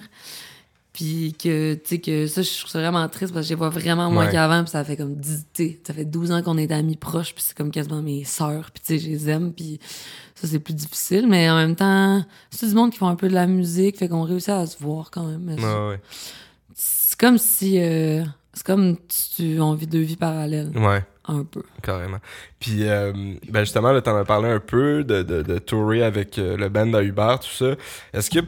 Puis 0.97 1.35
que, 1.38 1.75
tu 1.75 1.81
sais, 1.85 1.99
que 1.99 2.26
ça, 2.26 2.41
je 2.41 2.59
trouve 2.59 2.71
ça 2.71 2.81
vraiment 2.81 3.07
triste 3.11 3.35
parce 3.35 3.45
que 3.45 3.49
je 3.49 3.53
les 3.53 3.59
vois 3.59 3.69
vraiment 3.69 4.11
moins 4.11 4.25
Ouais. 4.25 4.33
qu'avant. 4.33 4.62
Puis 4.62 4.71
ça 4.71 4.83
fait 4.83 4.97
comme 4.97 5.15
10, 5.15 5.47
tu 5.53 5.65
sais, 5.69 5.81
ça 5.87 5.93
fait 5.93 6.07
12 6.07 6.33
ans 6.33 6.43
qu'on 6.43 6.57
est 6.57 6.73
amis 6.73 6.97
proches. 6.97 7.35
Puis 7.35 7.45
c'est 7.47 7.55
comme 7.55 7.71
quasiment 7.71 8.00
mes 8.00 8.25
sœurs. 8.25 8.71
Puis 8.73 8.83
tu 8.83 8.99
sais, 8.99 9.05
je 9.05 9.11
les 9.11 9.29
aime. 9.29 9.53
Puis 9.53 9.79
ça, 10.35 10.49
c'est 10.49 10.59
plus 10.59 10.73
difficile. 10.73 11.26
Mais 11.29 11.50
en 11.50 11.57
même 11.57 11.76
temps, 11.76 12.25
c'est 12.50 12.67
du 12.67 12.75
monde 12.75 12.93
qui 12.93 12.97
font 12.99 13.09
un 13.09 13.15
peu 13.17 13.29
de 13.29 13.35
la 13.35 13.47
musique. 13.47 13.99
Fait 13.99 14.09
qu'on 14.09 14.23
réussit 14.23 14.49
à 14.49 14.67
se 14.67 14.83
voir 14.83 15.11
quand 15.11 15.25
même. 15.25 15.47
Ouais, 15.47 15.88
ouais. 15.91 16.00
C'est 16.75 17.19
comme 17.19 17.37
si. 17.37 17.79
euh, 17.79 18.25
c'est 18.55 18.65
comme 18.65 18.97
tu 19.37 19.61
on 19.61 19.75
vit 19.75 19.87
deux 19.87 20.00
vies 20.00 20.17
parallèles. 20.17 20.71
Ouais. 20.75 21.05
Un 21.29 21.45
peu. 21.45 21.62
Carrément. 21.83 22.21
Puis, 22.59 22.88
euh, 22.88 23.12
ben 23.50 23.61
justement, 23.65 23.93
là, 23.93 24.00
t'en 24.00 24.17
as 24.17 24.25
parlé 24.25 24.49
un 24.49 24.61
peu 24.61 25.05
de, 25.05 25.23
de, 25.23 25.43
de 25.43 25.59
tourer 25.59 26.03
avec 26.05 26.38
euh, 26.38 26.57
le 26.57 26.69
band 26.71 26.91
à 26.95 27.03
Hubert, 27.03 27.41
tout 27.41 27.50
ça. 27.50 27.75
Est-ce 28.15 28.31
que, 28.31 28.38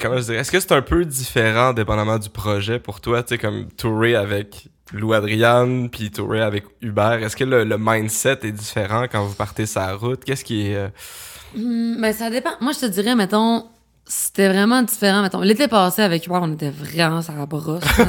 comment 0.00 0.16
je 0.18 0.22
dirais, 0.24 0.38
est-ce 0.38 0.50
que 0.52 0.60
c'est 0.60 0.72
un 0.72 0.82
peu 0.82 1.04
différent, 1.04 1.72
dépendamment 1.72 2.18
du 2.18 2.28
projet 2.30 2.78
pour 2.78 3.00
toi, 3.00 3.22
tu 3.22 3.30
sais, 3.34 3.38
comme 3.38 3.68
tourer 3.76 4.14
avec 4.16 4.68
Lou 4.92 5.12
Adriane, 5.12 5.88
puis 5.90 6.10
tourer 6.10 6.40
avec 6.42 6.64
Hubert? 6.80 7.22
Est-ce 7.22 7.36
que 7.36 7.44
le, 7.44 7.64
le 7.64 7.76
mindset 7.78 8.38
est 8.42 8.52
différent 8.52 9.04
quand 9.10 9.24
vous 9.24 9.34
partez 9.34 9.66
sa 9.66 9.94
route? 9.94 10.24
Qu'est-ce 10.24 10.44
qui 10.44 10.68
est... 10.70 10.76
euh, 10.76 10.88
Hmm, 11.54 12.00
ben, 12.00 12.12
ça 12.14 12.30
dépend. 12.30 12.52
Moi, 12.62 12.72
je 12.72 12.78
te 12.80 12.86
dirais, 12.86 13.14
mettons, 13.14 13.66
c'était 14.06 14.48
vraiment 14.48 14.80
différent. 14.82 15.20
Mettons, 15.20 15.40
l'été 15.42 15.68
passé 15.68 16.00
avec 16.00 16.26
Hubert, 16.26 16.40
on 16.42 16.52
était 16.54 16.70
vraiment 16.70 17.20
sur 17.20 17.34
la 17.34 17.44
brosse. 17.44 17.82
hein. 17.98 18.06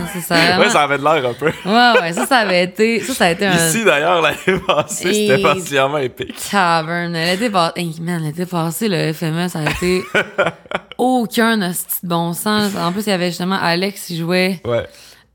Ouais, 0.60 0.70
ça 0.70 0.84
avait 0.84 0.98
de 0.98 1.04
l'air 1.04 1.30
un 1.30 1.34
peu. 1.34 1.48
ouais, 1.48 2.02
ouais, 2.02 2.14
ça, 2.14 2.26
ça 2.26 2.38
avait 2.38 2.64
été, 2.64 3.02
ça, 3.02 3.14
ça 3.14 3.26
a 3.26 3.32
été 3.32 3.46
un 3.46 3.54
Ici, 3.68 3.84
d'ailleurs, 3.84 4.22
l'année 4.22 4.60
passée, 4.66 5.14
c'était 5.14 5.42
particulièrement 5.42 5.98
épique. 5.98 6.36
tavern. 6.50 7.12
L'été 7.12 7.50
passé, 7.50 7.74
hey, 7.82 7.96
man, 8.02 8.24
l'été 8.24 8.46
passé, 8.46 8.88
le 8.90 9.12
FME, 9.12 9.50
ça 9.50 9.60
a 9.60 9.70
été 9.70 10.04
aucun 10.98 11.58
de 11.58 11.72
bon 12.04 12.34
sens. 12.34 12.76
En 12.76 12.92
plus, 12.92 13.06
il 13.08 13.10
y 13.10 13.14
avait 13.14 13.30
justement 13.30 13.58
Alex 13.62 14.06
qui 14.08 14.18
jouait, 14.18 14.62
Ouais. 14.66 14.86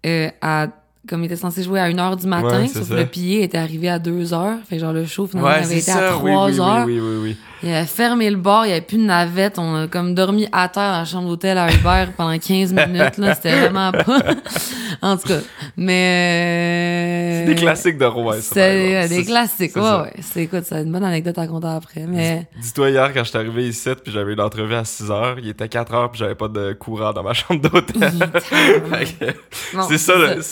euh, 0.06 0.30
à 0.40 0.68
comme 1.08 1.22
il 1.22 1.26
était 1.26 1.36
censé 1.36 1.62
jouer 1.62 1.80
à 1.80 1.88
1h 1.88 2.16
du 2.20 2.26
matin, 2.26 2.60
Ouais, 2.60 2.66
c'est 2.68 2.78
sauf 2.80 2.88
ça. 2.88 2.94
que 2.94 3.00
le 3.00 3.06
pilier 3.06 3.42
était 3.42 3.58
arrivé 3.58 3.88
à 3.88 3.98
2h. 3.98 4.58
Fait 4.68 4.76
que 4.76 4.80
genre 4.82 4.92
le 4.92 5.06
show 5.06 5.26
finalement 5.26 5.48
Ouais, 5.50 5.56
avait 5.56 5.64
c'est 5.64 5.72
été 5.78 5.90
ça. 5.92 6.10
à 6.12 6.16
oui, 6.16 6.30
3 6.54 6.84
oui, 6.86 7.00
oui, 7.00 7.16
oui. 7.22 7.36
Il 7.60 7.70
avait 7.74 7.86
fermé 7.86 8.30
le 8.30 8.36
bar, 8.36 8.66
il 8.66 8.68
n'y 8.68 8.72
avait 8.74 8.82
plus 8.82 8.98
de 8.98 9.02
navette. 9.02 9.58
On 9.58 9.74
a 9.74 9.86
comme 9.88 10.14
dormi 10.14 10.46
à 10.52 10.68
terre 10.68 10.82
à 10.84 10.98
la 11.00 11.04
chambre 11.04 11.26
d'hôtel 11.28 11.58
à 11.58 11.72
Hubert 11.72 12.12
pendant 12.16 12.38
15 12.38 12.72
minutes. 12.72 13.18
là 13.18 13.34
C'était 13.34 13.58
vraiment 13.58 13.90
pas... 13.90 14.20
en 15.02 15.16
tout 15.16 15.26
cas. 15.26 15.40
Mais... 15.76 17.42
C'est 17.46 17.54
des 17.54 17.60
classiques 17.60 17.98
de 17.98 18.04
Rouen, 18.04 18.32
ça. 18.34 18.40
C'est 18.54 18.96
euh, 19.04 19.08
des 19.08 19.16
C'est- 19.16 19.24
classiques, 19.24 19.70
c'est 19.72 19.80
ouais, 19.80 19.84
ça. 19.86 20.02
ouais. 20.02 20.12
C'est, 20.20 20.42
écoute, 20.44 20.62
c'est 20.64 20.82
une 20.82 20.92
bonne 20.92 21.02
anecdote 21.04 21.36
à 21.38 21.46
compter 21.46 21.66
après, 21.68 22.04
mais... 22.08 22.46
Dis-toi, 22.60 22.90
hier, 22.90 23.10
quand 23.12 23.24
je 23.24 23.28
suis 23.30 23.38
arrivé 23.38 23.66
ici, 23.68 23.90
puis 24.04 24.12
j'avais 24.12 24.34
une 24.34 24.40
entrevue 24.40 24.74
à 24.74 24.84
6 24.84 25.10
heures, 25.10 25.36
il 25.42 25.48
était 25.48 25.68
4 25.68 25.94
heures, 25.94 26.10
puis 26.10 26.20
j'avais 26.20 26.34
pas 26.36 26.48
de 26.48 26.72
courant 26.74 27.12
dans 27.12 27.22
ma 27.24 27.32
chambre 27.34 27.60
d'hôtel. 27.60 28.12
Que 28.12 29.76
Non, 29.76 29.82
c'est 29.88 29.98
ça, 29.98 30.14
le- 30.16 30.42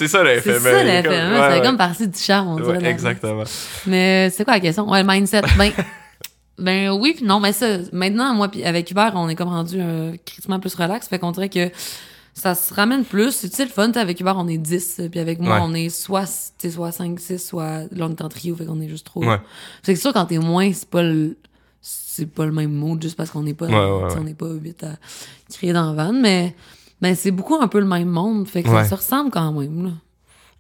c'est 0.55 0.61
ça. 0.61 0.71
C'est 0.71 0.85
l'effet, 0.85 1.03
comme- 1.05 1.13
hein, 1.13 1.33
ouais, 1.41 1.49
c'est 1.55 1.61
ouais. 1.61 1.67
comme 1.67 1.77
partie 1.77 2.09
du 2.09 2.19
charme, 2.19 2.49
on 2.49 2.57
dirait. 2.57 2.79
Ouais, 2.79 2.85
exactement. 2.91 3.45
Mais 3.87 4.31
c'est 4.31 4.45
quoi 4.45 4.55
la 4.55 4.61
question? 4.61 4.89
Ouais, 4.91 5.03
le 5.03 5.09
mindset. 5.09 5.43
Ben, 5.59 5.73
ben 6.59 6.91
oui, 6.93 7.13
puis 7.17 7.25
non, 7.27 7.39
mais 7.39 7.53
ça, 7.53 7.67
maintenant, 7.93 8.35
moi, 8.35 8.49
puis 8.49 8.65
avec 8.65 8.91
Hubert, 8.91 9.13
on 9.15 9.29
est 9.29 9.35
comme 9.35 9.49
rendu 9.51 9.77
euh, 9.79 10.13
critiquement 10.25 10.59
plus 10.59 10.75
relax, 10.75 11.07
fait 11.07 11.19
qu'on 11.19 11.31
dirait 11.33 11.51
que 11.51 11.71
ça 12.33 12.55
se 12.55 12.73
ramène 12.73 13.05
plus. 13.05 13.33
C'est 13.33 13.51
tu 13.51 13.57
sais, 13.57 13.65
le 13.65 13.71
fun, 13.71 13.91
t'sais, 13.91 14.01
avec 14.01 14.19
Hubert, 14.21 14.37
on 14.39 14.49
est 14.49 14.57
10, 14.57 15.03
puis 15.11 15.21
avec 15.21 15.39
moi, 15.39 15.57
Ouais. 15.57 15.61
on 15.65 15.75
est 15.75 15.91
soit, 15.91 16.25
soit 16.27 16.93
5, 16.93 17.21
6, 17.21 17.47
soit, 17.47 17.81
là, 17.93 18.07
on 18.07 18.11
est 18.11 18.23
en 18.23 18.29
trio, 18.31 18.57
fait 18.57 18.65
qu'on 18.65 18.81
est 18.81 18.89
juste 18.89 19.05
trop. 19.07 19.23
Ouais. 19.25 19.39
C'est 19.83 19.97
sûr, 19.97 20.13
quand 20.15 20.25
t'es 20.27 20.39
moins, 20.39 20.73
c'est 20.73 20.89
pas 20.89 21.03
le, 21.03 21.37
c'est 21.83 22.27
pas 22.27 22.47
le 22.47 22.53
même 22.53 22.73
mood, 22.73 23.03
juste 23.03 23.17
parce 23.19 23.31
qu'on 23.31 23.43
n'est 23.43 23.53
pas, 23.55 23.67
Ouais, 23.67 23.75
ouais, 23.75 24.05
ouais. 24.05 24.15
on 24.19 24.25
n'est 24.25 24.35
pas 24.35 24.49
8 24.49 24.83
à 24.85 24.89
crier 25.53 25.75
dans 25.75 25.93
la 25.93 26.05
vanne, 26.05 26.23
mais, 26.23 26.55
mais 27.03 27.15
c'est 27.15 27.31
beaucoup 27.33 27.57
un 27.57 27.69
peu 27.69 27.81
le 27.81 27.87
même 27.87 28.09
monde, 28.09 28.49
fait 28.49 28.63
que 28.63 28.69
Ouais. 28.71 28.83
ça 28.85 28.89
se 28.89 28.95
ressemble 28.95 29.31
quand 29.31 29.53
même, 29.53 29.85
là. 29.85 29.91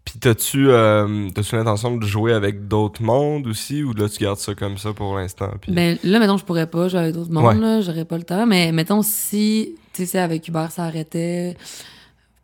Puis 0.06 0.18
t'as-tu 0.20 0.70
euh, 0.70 1.28
t'as-tu 1.34 1.56
l'intention 1.56 1.96
de 1.96 2.06
jouer 2.06 2.32
avec 2.32 2.68
d'autres 2.68 3.02
mondes 3.02 3.46
aussi, 3.48 3.82
ou 3.82 3.92
là 3.92 4.08
tu 4.08 4.22
gardes 4.22 4.38
ça 4.38 4.54
comme 4.54 4.78
ça 4.78 4.92
pour 4.94 5.14
l'instant? 5.16 5.50
Puis... 5.60 5.72
Ben 5.72 5.98
là, 6.04 6.18
mettons, 6.20 6.38
je 6.38 6.44
pourrais 6.44 6.68
pas 6.68 6.88
jouer 6.88 7.00
avec 7.00 7.14
d'autres 7.14 7.30
mondes, 7.32 7.44
Ouais. 7.44 7.60
là, 7.60 7.80
j'aurais 7.82 8.04
pas 8.04 8.16
le 8.16 8.22
temps. 8.22 8.46
Mais 8.46 8.70
mettons, 8.72 9.02
si, 9.02 9.75
tu 9.92 10.06
sais, 10.06 10.18
avec 10.20 10.46
Hubert, 10.48 10.70
ça 10.70 10.84
arrêtait. 10.84 11.56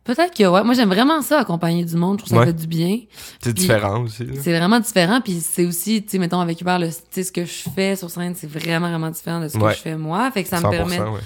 Peut-être 0.03 0.35
que, 0.35 0.43
ouais. 0.43 0.63
Moi, 0.65 0.73
j'aime 0.73 0.89
vraiment 0.89 1.21
ça, 1.21 1.39
accompagner 1.39 1.85
du 1.85 1.95
monde. 1.95 2.19
Je 2.19 2.25
trouve 2.25 2.31
que 2.31 2.35
ça 2.35 2.39
Ouais. 2.41 2.47
fait 2.47 2.61
du 2.61 2.67
bien. 2.67 2.99
c'est 3.41 3.53
différent 3.53 4.01
aussi. 4.03 4.27
C'est 4.41 4.55
vraiment 4.57 4.81
différent. 4.81 5.21
Puis 5.21 5.39
c'est 5.39 5.65
aussi, 5.65 6.03
tu 6.03 6.09
sais, 6.09 6.17
mettons, 6.19 6.41
avec 6.41 6.59
Hubert, 6.59 6.77
le- 6.79 6.89
tu 6.89 6.93
sais, 7.11 7.23
ce 7.23 7.31
que 7.31 7.45
je 7.45 7.63
fais 7.73 7.95
sur 7.95 8.09
scène, 8.09 8.35
c'est 8.35 8.49
vraiment, 8.51 8.89
vraiment 8.89 9.09
différent 9.09 9.39
de 9.39 9.47
ce 9.47 9.57
que 9.57 9.69
je 9.69 9.75
fais 9.77 9.95
moi. 9.95 10.29
Fait 10.31 10.43
que 10.43 10.49
ça 10.49 10.57
100%, 10.59 10.65
me 10.65 10.71
permet. 10.71 10.99
ouais. 10.99 11.19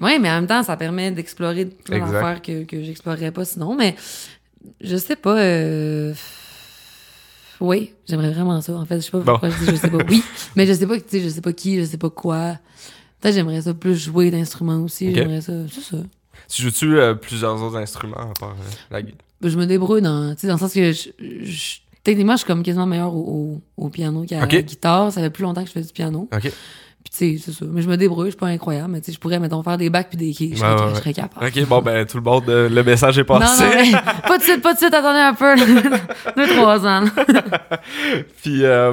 Ouais, 0.00 0.18
mais 0.18 0.28
en 0.30 0.34
même 0.34 0.46
temps, 0.48 0.64
ça 0.64 0.76
permet 0.76 1.12
d'explorer 1.12 1.64
plein 1.66 2.00
d'affaires 2.00 2.42
que, 2.42 2.64
que 2.64 2.82
j'explorerais 2.82 3.30
pas 3.30 3.44
sinon. 3.44 3.76
Mais 3.76 3.94
je 4.80 4.96
sais 4.96 5.16
pas. 5.16 5.38
Euh... 5.38 6.14
Oui, 7.60 7.92
j'aimerais 8.06 8.30
vraiment 8.32 8.60
ça. 8.60 8.74
En 8.74 8.84
fait, 8.84 8.96
je 8.96 9.00
sais 9.00 9.10
pas 9.10 9.18
Bon. 9.20 9.24
pourquoi 9.32 9.48
je 9.50 9.58
dis 9.58 9.66
je 9.70 9.76
sais 9.76 9.90
pas. 9.90 9.98
Oui, 10.08 10.22
mais 10.56 10.66
je 10.66 10.72
sais 10.74 10.86
pas, 10.86 10.96
tu 10.98 11.04
sais, 11.08 11.20
je 11.20 11.28
sais 11.28 11.40
pas 11.40 11.52
qui, 11.52 11.78
je 11.80 11.84
sais 11.84 11.96
pas 11.96 12.10
quoi. 12.10 12.58
Peut-être 13.20 13.34
j'aimerais 13.34 13.62
ça 13.62 13.72
plus 13.72 13.96
jouer 13.96 14.30
d'instruments 14.30 14.82
aussi. 14.82 15.14
J'aimerais 15.14 15.40
ça. 15.40 15.52
C'est 15.72 15.80
ça. 15.80 15.96
Tu 16.48 16.62
joues-tu 16.62 16.98
euh, 16.98 17.14
plusieurs 17.14 17.60
autres 17.62 17.76
instruments 17.76 18.16
à 18.30 18.32
part 18.38 18.50
euh, 18.60 18.70
la 18.90 19.02
guitare? 19.02 19.20
Je 19.42 19.56
me 19.58 19.66
débrouille 19.66 20.02
dans, 20.02 20.34
tu 20.34 20.42
sais, 20.42 20.46
dans 20.48 20.54
le 20.54 20.58
sens 20.60 20.72
que 20.74 20.92
je, 20.92 21.08
je- 21.18 21.76
techniquement, 22.04 22.34
je 22.34 22.38
suis 22.38 22.46
comme 22.46 22.62
quasiment 22.62 22.86
meilleure 22.86 23.14
au, 23.14 23.60
au, 23.78 23.84
au 23.86 23.88
piano 23.88 24.24
qu'à 24.24 24.40
la 24.40 24.46
guitare. 24.46 25.10
Ça 25.12 25.20
fait 25.22 25.30
plus 25.30 25.42
longtemps 25.44 25.62
que 25.62 25.68
je 25.68 25.72
fais 25.72 25.80
du 25.82 25.92
piano. 25.92 26.28
C'est 27.18 27.38
ça. 27.38 27.64
Mais 27.72 27.80
je 27.80 27.88
me 27.88 27.96
débrouille, 27.96 28.26
je 28.26 28.30
suis 28.32 28.38
pas 28.38 28.48
incroyable. 28.48 28.92
Mais 28.92 29.00
tu 29.00 29.06
sais, 29.06 29.12
je 29.12 29.18
pourrais, 29.18 29.38
mettons, 29.38 29.62
faire 29.62 29.78
des 29.78 29.88
bacs 29.88 30.08
puis 30.10 30.18
des 30.18 30.32
keys. 30.32 30.50
Je 30.52 30.58
serais, 30.58 30.74
Ouais, 30.74 30.82
ouais, 30.82 30.90
je 30.90 30.96
serais 30.96 31.12
capable. 31.14 31.46
Ok, 31.46 31.66
bon, 31.66 31.80
ben 31.80 32.04
tout 32.04 32.18
le 32.18 32.22
monde, 32.22 32.44
euh, 32.48 32.68
le 32.68 32.84
message 32.84 33.18
est 33.18 33.24
passé. 33.24 33.62
Non, 33.62 33.70
non, 33.70 33.76
mais 33.76 34.20
pas 34.28 34.36
de 34.36 34.42
suite, 34.42 34.60
pas 34.60 34.74
de 34.74 34.78
suite, 34.78 34.92
attendez 34.92 35.20
un 35.20 35.32
peu. 35.32 35.56
Deux, 36.36 36.46
trois 36.54 36.86
ans. 36.86 37.04
Puis, 38.42 38.64
euh, 38.64 38.92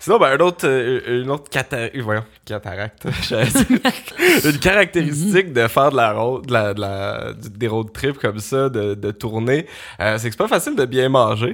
sinon, 0.00 0.18
ben, 0.18 0.32
un 0.32 0.44
autre, 0.44 0.66
euh, 0.66 1.22
une 1.22 1.30
autre 1.30 1.48
cata- 1.48 1.76
euh, 1.94 2.02
voyons, 2.02 2.24
cataracte, 2.44 3.06
une 4.44 4.58
caractéristique 4.58 5.52
de 5.52 5.68
faire 5.68 5.90
de 5.92 5.96
la 5.96 6.12
road, 6.12 6.46
de 6.46 6.52
la, 6.52 6.74
de 6.74 6.80
la, 6.80 7.32
des 7.56 7.68
road 7.68 7.92
trips 7.92 8.18
comme 8.18 8.38
ça, 8.40 8.68
de, 8.68 8.94
de 8.94 9.10
tourner, 9.12 9.66
euh, 10.00 10.16
c'est 10.18 10.28
que 10.30 10.34
c'est 10.34 10.38
pas 10.38 10.48
facile 10.48 10.74
de 10.74 10.84
bien 10.84 11.08
manger. 11.08 11.52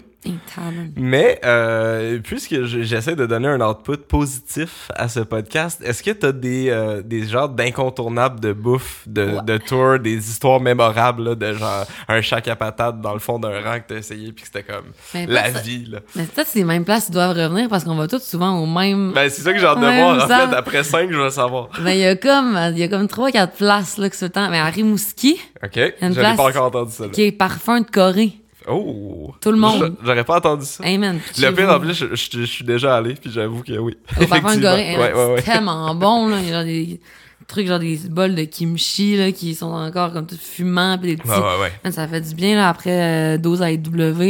Mais, 0.97 1.41
euh, 1.45 2.19
puisque 2.23 2.65
je- 2.65 2.83
j'essaie 2.83 3.15
de 3.15 3.27
donner 3.27 3.47
un 3.49 3.61
output 3.61 3.97
positif 3.97 4.91
à 4.95 5.09
ce 5.09 5.21
podcast, 5.21 5.81
est-ce 5.85 6.03
que 6.03 6.11
t'as 6.11 6.33
des, 6.33 6.69
euh, 6.71 7.01
des 7.03 7.27
genres 7.29 7.49
d'incontournables 7.49 8.41
de 8.41 8.53
bouffe, 8.53 9.03
de, 9.07 9.25
Ouais. 9.27 9.43
de 9.45 9.57
tour, 9.59 9.99
des 10.01 10.17
histoires 10.29 10.59
mémorables, 10.61 11.23
là, 11.31 11.35
de 11.35 11.53
genre 11.55 11.85
un 12.09 12.21
chac 12.23 12.49
à 12.49 12.57
patate 12.57 13.01
dans 13.01 13.13
le 13.13 13.19
fond 13.21 13.39
d'un 13.39 13.61
rang 13.61 13.79
que 13.79 13.85
t'as 13.89 13.97
essayé 13.99 14.33
puis 14.33 14.43
que 14.43 14.49
c'était 14.53 14.65
comme 14.65 14.87
Mais 15.15 15.27
la 15.27 15.53
ça- 15.53 15.61
vie, 15.61 15.87
là? 15.87 15.99
Mais 16.17 16.25
peut-être 16.25 16.49
ces 16.49 16.65
mêmes 16.65 16.85
places 16.85 17.11
doivent 17.11 17.37
revenir 17.37 17.69
parce 17.69 17.85
qu'on 17.85 17.95
va 17.97 18.09
tous 18.09 18.21
souvent 18.37 18.59
au 18.61 18.67
même. 18.67 19.13
Ben, 19.15 19.29
c'est 19.31 19.43
ça 19.43 19.53
que 19.53 19.59
j'ai 19.59 19.67
hâte 19.67 19.81
de 19.81 19.85
Ouais, 19.87 20.01
voir. 20.01 20.25
En 20.25 20.29
fait, 20.29 20.57
après 20.57 20.85
5, 20.85 21.11
je 21.11 21.17
veux 21.17 21.31
savoir. 21.31 21.69
Ben, 21.83 21.91
il 21.93 21.99
y 22.01 22.05
a 22.07 22.17
comme, 22.17 22.59
il 22.73 22.79
y 22.79 22.83
a 22.83 22.89
comme 22.89 23.09
trois, 23.09 23.31
quatre 23.31 23.55
places, 23.57 23.99
là, 23.99 24.09
que 24.11 24.17
ce 24.17 24.27
temps. 24.27 24.49
Mais 24.51 24.59
à 24.59 24.67
Rimouski, 24.67 25.39
OK. 25.65 25.81
J'avais 26.01 26.37
pas 26.37 26.45
encore 26.49 26.67
entendu 26.67 26.93
ça, 26.93 27.05
là. 27.05 27.11
qui 27.11 27.23
est 27.23 27.33
parfum 27.33 27.81
de 27.81 27.87
Corée. 27.91 28.33
Oh! 28.69 29.33
Tout 29.41 29.53
le 29.53 29.59
monde. 29.59 29.79
J'a- 29.81 30.07
J'aurais 30.07 30.25
pas 30.25 30.39
entendu 30.39 30.65
ça. 30.67 30.83
Man. 30.99 31.21
le 31.39 31.51
pire, 31.53 31.71
en 31.71 31.79
plus, 31.79 31.95
je, 31.95 32.07
je- 32.15 32.41
je 32.41 32.45
suis 32.47 32.65
déjà 32.65 32.97
allé, 32.97 33.15
puis 33.15 33.31
j'avoue 33.31 33.63
que 33.63 33.73
oui. 33.79 33.97
Au 34.21 34.27
parfum 34.27 34.57
de 34.57 34.63
Corée. 34.63 34.97
Ouais, 34.97 35.13
man, 35.13 35.15
ouais, 35.15 35.35
ouais. 35.35 35.43
C'est 35.45 35.53
tellement 35.53 35.95
bon, 35.95 36.29
là. 36.29 36.39
Il 36.41 36.47
y 36.49 36.53
a 36.53 36.55
genre 36.55 36.65
des 36.65 37.01
trucs, 37.47 37.69
genre 37.69 37.79
des 37.79 37.97
bols 38.11 38.35
de 38.35 38.43
kimchi, 38.43 39.17
là, 39.17 39.31
qui 39.31 39.55
sont 39.55 39.67
encore 39.73 40.13
comme 40.13 40.27
tout 40.27 40.37
fumants 40.41 40.99
pis 40.99 41.09
des 41.09 41.17
petits. 41.17 41.29
Ouais, 41.31 41.37
ouais, 41.37 41.71
ouais. 41.85 41.93
Ça 41.93 42.09
fait 42.09 42.21
du 42.21 42.35
bien, 42.35 42.57
là, 42.57 42.69
après 42.69 43.37
euh, 43.37 43.39
12 43.39 43.63
AW, 43.63 43.67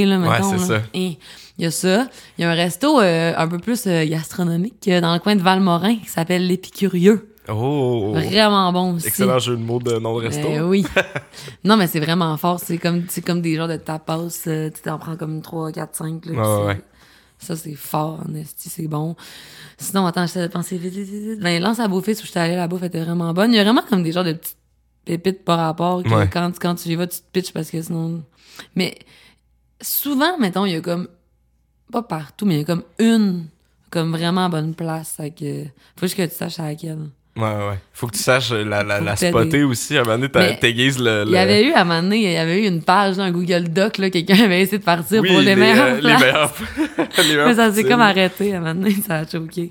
là, 0.05 0.19
mettons. 0.19 0.51
c'est 0.59 0.73
là. 0.75 0.81
ça. 0.81 0.87
Et 0.93 1.17
il 1.59 1.65
y 1.65 1.67
a 1.67 1.71
ça. 1.71 2.09
Il 2.39 2.43
y 2.43 2.45
a 2.45 2.51
un 2.51 2.55
resto 2.55 3.01
euh, 3.01 3.33
un 3.37 3.49
peu 3.49 3.59
plus 3.59 3.87
euh, 3.87 4.05
gastronomique 4.07 4.87
euh, 4.89 5.01
dans 5.01 5.13
le 5.15 5.21
coin 5.21 5.37
de 5.37 5.43
Valmorin 5.43 5.97
qui 5.97 6.07
s'appelle 6.09 6.47
l'Épicurieux. 6.47 7.33
Oh! 7.49 8.11
Vraiment 8.13 8.73
bon 8.73 8.95
aussi. 8.97 9.07
Excellent 9.07 9.39
jeu 9.39 9.57
de 9.57 9.63
mots 9.63 9.79
de 9.79 9.99
nom 9.99 10.19
de 10.19 10.27
resto. 10.27 10.43
Ben 10.49 10.63
oui. 10.65 10.85
non, 11.65 11.77
mais 11.77 11.87
c'est 11.87 12.01
vraiment 12.01 12.37
fort. 12.37 12.59
C'est 12.59 12.79
comme, 12.79 13.05
c'est 13.09 13.23
comme 13.25 13.41
des 13.41 13.55
genres 13.55 13.69
de 13.69 13.77
tapas. 13.77 14.27
euh, 14.49 14.69
tu 14.71 14.83
t'en 14.83 14.99
prends 14.99 15.17
comme 15.17 15.41
3, 15.43 15.71
4, 15.73 15.95
5. 15.95 16.27
Là, 16.27 16.33
puis 16.33 16.67
ouais. 16.67 16.81
Ça, 17.39 17.55
c'est 17.55 17.75
fort, 17.75 18.21
en 18.29 18.35
esti, 18.35 18.69
c'est 18.71 18.89
bon. 18.89 19.15
Sinon, 19.79 20.07
attends, 20.07 20.25
de 20.25 20.47
penser 20.49 20.79
vite, 20.79 20.95
vite, 20.95 21.09
vite. 21.09 21.41
Ben, 21.41 21.63
lance 21.63 21.79
à 21.81 21.87
bouffer, 21.87 22.13
où 22.15 22.25
j'étais 22.27 22.41
allée, 22.41 22.57
la 22.57 22.67
bouffe 22.67 22.83
était 22.83 23.03
vraiment 23.03 23.33
bonne. 23.35 23.53
Il 23.53 23.57
y 23.57 23.61
a 23.61 23.65
vraiment 23.65 23.83
comme 23.89 24.03
des 24.03 24.11
genres 24.11 24.25
de 24.25 24.33
petites 24.33 24.57
pépites 25.05 25.45
par 25.45 25.59
rapport 25.59 26.03
que 26.03 26.09
Ouais. 26.09 26.29
quand, 26.33 26.51
quand 26.59 26.75
tu 26.75 26.89
y 26.89 26.95
vas, 26.97 27.07
tu 27.07 27.19
te 27.19 27.25
pitches 27.33 27.53
parce 27.53 27.71
que 27.71 27.81
sinon... 27.83 28.25
Mais 28.75 28.99
souvent, 29.83 30.39
mettons, 30.39 30.65
il 30.65 30.73
y 30.73 30.77
a 30.77 30.81
comme... 30.81 31.09
Pas 31.93 32.03
partout, 32.03 32.47
mais 32.47 32.55
il 32.55 32.59
y 32.59 32.63
a 32.63 32.65
comme 32.65 32.83
une 32.99 33.47
comme 33.91 34.13
vraiment 34.13 34.49
bonne 34.49 34.75
place. 34.75 35.15
Fait 35.17 35.31
que 35.31 35.65
faut 35.97 36.07
juste 36.07 36.17
que 36.17 36.27
tu 36.27 36.35
saches 36.35 36.59
à 36.59 36.65
laquelle. 36.65 36.99
Ouais, 37.37 37.43
ouais. 37.43 37.79
Faut 37.93 38.07
que 38.07 38.17
tu 38.17 38.23
saches 38.23 38.51
euh, 38.53 38.65
la, 38.65 38.83
la, 38.83 39.15
spotter 39.15 39.63
aussi. 39.63 39.97
À 39.99 40.01
un 40.01 40.05
moment 40.05 40.27
donné, 40.27 40.59
t'aiguises 40.59 40.99
le, 40.99 41.25
le... 41.25 41.31
Il 41.31 41.35
y 41.35 41.39
avait 41.39 41.65
eu, 41.67 41.73
à 41.73 41.83
un 41.83 41.85
moment 41.85 42.03
donné, 42.03 42.17
il 42.17 42.33
y 42.33 42.37
avait 42.37 42.63
eu 42.63 42.67
une 42.67 42.83
page, 42.83 43.19
là, 43.19 43.25
un 43.25 43.31
Google 43.31 43.69
Doc, 43.69 43.99
là, 43.99 44.09
quelqu'un 44.09 44.41
avait 44.45 44.63
essayé 44.63 44.79
de 44.79 44.85
partir 44.85 45.21
Oui, 45.21 45.29
pour 45.29 45.41
les, 45.41 45.55
meilleurs 45.55 45.85
euh, 45.85 45.95
les 45.97 46.01
places. 46.01 46.21
meilleurs. 46.23 46.55
les 47.19 47.25
meilleurs 47.25 47.49
Mais 47.49 47.55
ça 47.55 47.73
s'est 47.73 47.85
comme 47.85 48.01
arrêté, 48.01 48.55
à 48.55 48.57
un 48.57 48.61
moment 48.61 48.75
donné, 48.75 48.95
ça 49.07 49.17
a 49.17 49.27
choqué. 49.27 49.71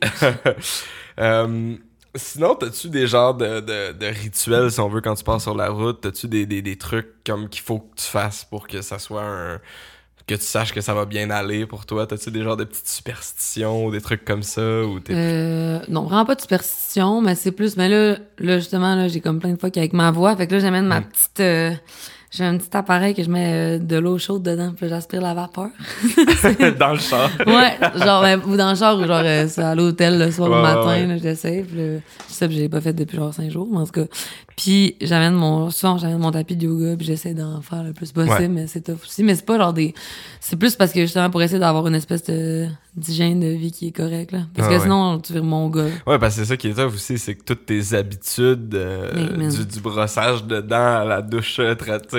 Euh, 1.20 1.76
sinon, 2.14 2.54
t'as-tu 2.54 2.90
des 2.90 3.08
genres 3.08 3.34
de, 3.34 3.62
de, 3.62 3.94
de 3.94 4.06
rituels, 4.06 4.70
si 4.70 4.80
on 4.80 4.88
veut, 4.88 5.02
quand 5.02 5.16
tu 5.16 5.24
pars 5.24 5.42
sur 5.42 5.56
la 5.56 5.70
route? 5.70 6.02
T'as-tu 6.02 6.28
des, 6.28 6.46
des, 6.46 6.62
des 6.62 6.78
trucs 6.78 7.24
comme 7.26 7.50
qu'il 7.50 7.64
faut 7.64 7.80
que 7.80 7.96
tu 7.96 8.06
fasses 8.06 8.46
pour 8.46 8.68
que 8.68 8.84
ça 8.84 9.00
soit 9.00 9.24
un... 9.24 9.60
que 10.28 10.36
tu 10.36 10.42
saches 10.44 10.74
que 10.74 10.82
ça 10.82 10.94
va 10.94 11.06
bien 11.06 11.30
aller 11.30 11.66
pour 11.68 11.86
toi? 11.86 12.08
T'as-tu 12.08 12.32
des 12.32 12.42
genres 12.44 12.58
de 12.58 12.64
petites 12.64 12.88
superstitions 12.88 13.86
ou 13.86 13.92
des 13.92 14.02
trucs 14.02 14.26
comme 14.26 14.42
ça? 14.44 14.84
Ou 14.84 15.00
t'es... 15.00 15.14
Euh, 15.16 15.80
non, 15.88 16.04
vraiment 16.04 16.26
pas 16.26 16.36
de 16.36 16.42
superstition, 16.42 17.22
mais 17.22 17.36
c'est 17.36 17.52
plus, 17.52 17.78
mais 17.78 17.90
là, 17.90 18.18
là, 18.40 18.58
justement, 18.60 18.96
là, 18.96 19.08
j'ai 19.08 19.22
comme 19.22 19.40
plein 19.40 19.52
de 19.54 19.60
fois 19.60 19.70
qu'avec 19.70 19.94
ma 19.94 20.12
voix, 20.12 20.36
fait 20.36 20.48
que 20.48 20.54
là, 20.56 20.60
j'amène 20.60 20.86
ma 20.88 21.02
Mm. 21.02 21.04
petite, 21.06 21.40
euh, 21.42 21.72
j'ai 22.36 22.44
un 22.44 22.58
petit 22.58 22.76
appareil 22.76 23.14
que 23.16 23.24
je 23.24 23.30
mets 23.30 23.78
euh, 23.78 23.80
de 23.80 23.96
l'eau 23.98 24.18
chaude 24.18 24.44
dedans, 24.44 24.74
puis 24.76 24.90
j'aspire 24.90 25.22
la 25.22 25.34
vapeur. 25.34 25.70
Dans 26.80 26.94
le 26.94 27.00
char. 27.00 27.30
ouais, 27.48 27.78
genre, 28.04 28.22
ben, 28.22 28.42
ou 28.48 28.56
dans 28.58 28.72
le 28.72 28.76
char, 28.76 28.98
ou 28.98 29.06
genre, 29.06 29.22
euh, 29.24 29.48
à 29.58 29.76
l'hôtel 29.76 30.20
le 30.20 30.32
soir 30.32 30.50
Ouais, 30.50 30.56
au 30.58 30.62
ouais, 30.62 30.74
matin, 31.06 31.08
ouais. 31.14 31.20
j'essaie, 31.22 31.64
puis 31.68 31.78
là, 31.78 32.00
je 32.28 32.34
sais 32.34 32.48
que 32.48 32.54
j'ai 32.54 32.70
pas 32.70 32.82
fait 32.82 32.94
depuis 32.94 33.18
genre 33.18 33.34
cinq 33.34 33.50
jours, 33.52 33.68
mais 33.72 33.80
en 33.80 33.86
tout 33.86 33.92
cas. 33.94 34.06
Puis 34.58 34.96
j'amène 35.02 35.34
mon, 35.34 35.70
souvent, 35.70 35.98
j'amène 35.98 36.18
mon 36.20 36.32
tapis 36.32 36.56
de 36.56 36.66
yoga, 36.66 36.96
puis 36.96 37.06
j'essaie 37.06 37.34
d'en 37.34 37.62
faire 37.62 37.84
le 37.84 37.92
plus 37.94 38.12
possible, 38.12 38.36
Ouais. 38.36 38.48
mais 38.48 38.68
c'est 38.68 38.82
tough 38.82 39.00
aussi. 39.04 39.24
Mais 39.24 39.36
c'est 39.36 39.46
pas 39.46 39.58
genre 39.58 39.74
des, 39.74 39.94
c'est 40.40 40.56
plus 40.56 40.76
parce 40.76 40.92
que 40.94 41.02
justement 41.02 41.30
pour 41.30 41.42
essayer 41.42 41.60
d'avoir 41.60 41.86
une 41.88 41.96
espèce 41.96 42.24
de, 42.24 42.68
d'hygiène 42.96 43.42
de 43.42 43.48
vie 43.48 43.72
qui 43.74 43.88
est 43.88 43.92
correcte, 43.92 44.32
là. 44.32 44.40
Parce 44.56 44.70
Ah 44.72 44.76
que 44.76 44.82
sinon, 44.82 45.20
tu 45.20 45.34
vires 45.34 45.44
mon 45.44 45.70
gars. 45.70 45.84
Ouais, 46.08 46.18
parce 46.20 46.36
que 46.36 46.42
c'est 46.42 46.48
ça 46.48 46.56
qui 46.58 46.70
est 46.70 46.74
tough 46.74 46.94
aussi, 46.94 47.18
c'est 47.18 47.36
que 47.36 47.44
toutes 47.44 47.66
tes 47.66 47.94
habitudes, 47.94 48.74
euh, 48.76 49.50
du, 49.50 49.66
du 49.66 49.80
brossage 49.82 50.46
de 50.46 50.62
dents 50.62 51.02
à 51.02 51.04
la 51.04 51.22
douche 51.22 51.58
euh, 51.60 51.76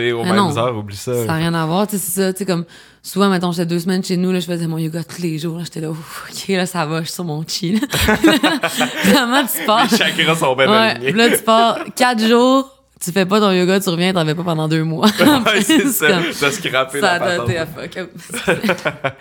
traitée 0.07 0.13
aux 0.13 0.21
Ah 0.23 0.25
mêmes 0.27 0.37
non. 0.37 0.59
heures, 0.59 0.77
oublie 0.77 0.97
ça. 0.97 1.15
Ça 1.15 1.25
n'a 1.27 1.35
rien 1.35 1.55
à 1.55 1.67
voir, 1.67 1.87
tu 1.87 1.97
sais, 1.97 2.03
c'est 2.05 2.21
ça, 2.21 2.33
tu 2.33 2.39
sais, 2.41 2.45
comme, 2.47 2.65
souvent, 3.03 3.29
mettons, 3.29 3.53
j'étais 3.53 3.67
deux 3.67 3.79
semaines 3.81 4.03
chez 4.05 4.17
nous, 4.17 4.33
là, 4.33 4.41
je 4.41 4.47
faisais 4.47 4.67
mon 4.67 4.79
yoga 4.79 5.03
tous 5.05 5.23
les 5.23 5.39
jours, 5.39 5.59
là, 5.59 5.65
j'étais 5.65 5.81
là, 5.81 5.91
Ouf, 5.91 6.27
ok, 6.31 6.49
là, 6.57 6.67
ça 6.67 6.85
va, 6.87 7.01
je 7.01 7.07
suis 7.07 7.15
sur 7.15 7.25
mon 7.25 7.45
chi, 7.47 7.73
là. 7.73 7.81
Vraiment, 9.05 9.43
tu 9.47 9.65
pars. 9.67 9.87
Les 9.91 9.97
chakras 9.97 10.35
sont 10.37 10.55
bien 10.57 10.69
Ouais, 10.71 10.77
alignés. 10.77 11.13
là, 11.13 11.37
tu 11.37 11.43
pars 11.43 11.79
quatre 11.95 12.27
jours, 12.27 12.71
tu 13.05 13.13
fais 13.13 13.27
pas 13.27 13.41
ton 13.41 13.53
yoga, 13.53 13.79
tu 13.81 13.89
reviens, 13.91 14.13
t'en 14.13 14.25
fais 14.25 14.35
pas 14.35 14.43
pendant 14.45 14.69
deux 14.69 14.85
mois. 14.85 15.07
ouais, 15.47 15.61
c'est 15.63 15.87
ça. 15.89 16.51
scrappé 16.51 17.01
Ça 17.01 17.07
la 17.07 17.13
a 17.15 17.19
patente. 17.21 17.47
daté 17.49 17.59
à 17.59 17.67
fuck 17.67 17.97
up. 17.99 18.11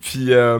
Puis, 0.00 0.32
euh, 0.32 0.58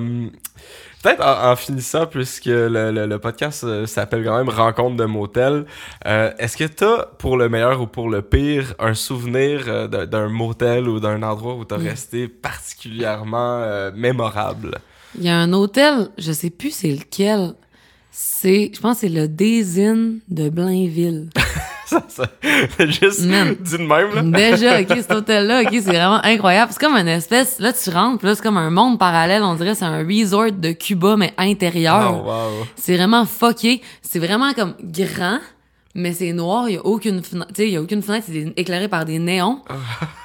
peut-être 1.03 1.25
en, 1.25 1.51
en 1.53 1.57
finissant, 1.57 2.07
puisque 2.07 2.47
le, 2.47 2.91
le- 2.91 3.07
le 3.07 3.19
podcast 3.19 3.65
euh, 3.65 3.87
s'appelle 3.87 4.25
quand 4.25 4.37
même 4.37 4.49
Rencontre 4.49 4.97
de 4.97 5.05
motel, 5.05 5.65
euh, 6.07 6.31
est-ce 6.39 6.57
que 6.57 6.65
t'as, 6.65 7.05
pour 7.19 7.37
le 7.37 7.49
meilleur 7.49 7.81
ou 7.81 7.87
pour 7.87 8.09
le 8.11 8.23
pire, 8.23 8.75
un 8.79 8.95
souvenir 8.95 9.65
euh, 9.69 9.87
d'un- 10.07 10.29
motel 10.29 10.89
ou 10.89 11.01
d'un 11.01 11.23
endroit 11.23 11.55
où 11.55 11.65
t'as 11.65 11.79
Mm. 11.79 11.87
resté 11.89 12.29
particulièrement 12.29 13.61
euh, 13.63 13.91
mémorable? 13.95 14.79
Il 15.17 15.25
y 15.25 15.29
a 15.29 15.37
un 15.37 15.53
hôtel, 15.53 16.09
je 16.19 16.33
sais 16.33 16.51
plus 16.51 16.71
c'est 16.71 16.91
lequel. 16.93 17.55
C'est, 18.11 18.73
je 18.75 18.81
pense 18.81 18.99
c'est 18.99 19.09
le 19.09 19.29
Désin 19.29 20.15
de 20.29 20.49
Blainville. 20.49 21.29
ça, 21.89 22.05
ça, 22.09 22.25
juste 22.87 23.25
Man. 23.25 23.55
dit 23.61 23.79
de 23.79 23.79
même, 23.79 24.15
là. 24.15 24.23
Déjà, 24.23 24.81
ok, 24.81 24.89
cet 24.89 25.13
hôtel-là, 25.15 25.63
ok, 25.63 25.69
c'est 25.73 25.81
vraiment 25.81 26.21
incroyable. 26.25 26.71
C'est 26.73 26.81
comme 26.85 26.97
une 26.97 27.09
espèce, 27.09 27.59
là 27.59 27.73
tu 27.73 27.91
rentres, 27.91 28.25
là 28.25 28.35
c'est 28.35 28.43
comme 28.43 28.59
un 28.59 28.71
monde 28.71 28.99
parallèle, 28.99 29.43
on 29.43 29.55
dirait 29.55 29.75
c'est 29.75 29.85
un 29.85 30.07
resort 30.07 30.53
de 30.53 30.73
Cuba 30.73 31.17
mais 31.17 31.33
intérieur. 31.39 32.23
Oh, 32.25 32.29
wow. 32.29 32.67
C'est 32.77 32.97
vraiment 32.97 33.25
fucké. 33.25 33.81
C'est 34.03 34.19
vraiment 34.19 34.53
comme 34.53 34.75
grand, 34.83 35.39
mais 35.95 36.13
c'est 36.13 36.33
noir. 36.33 36.69
Il 36.69 36.75
y 36.75 36.77
a 36.77 36.85
aucune 36.87 37.23
fenêtre. 37.23 37.49
Tu 37.49 37.55
sais, 37.63 37.69
il 37.69 37.73
y 37.73 37.77
a 37.77 37.83
aucune 37.83 38.03
fenêtre. 38.03 38.27
C'est 38.31 38.53
éclairé 38.57 38.89
par 38.89 39.05
des 39.05 39.19
néons. 39.19 39.63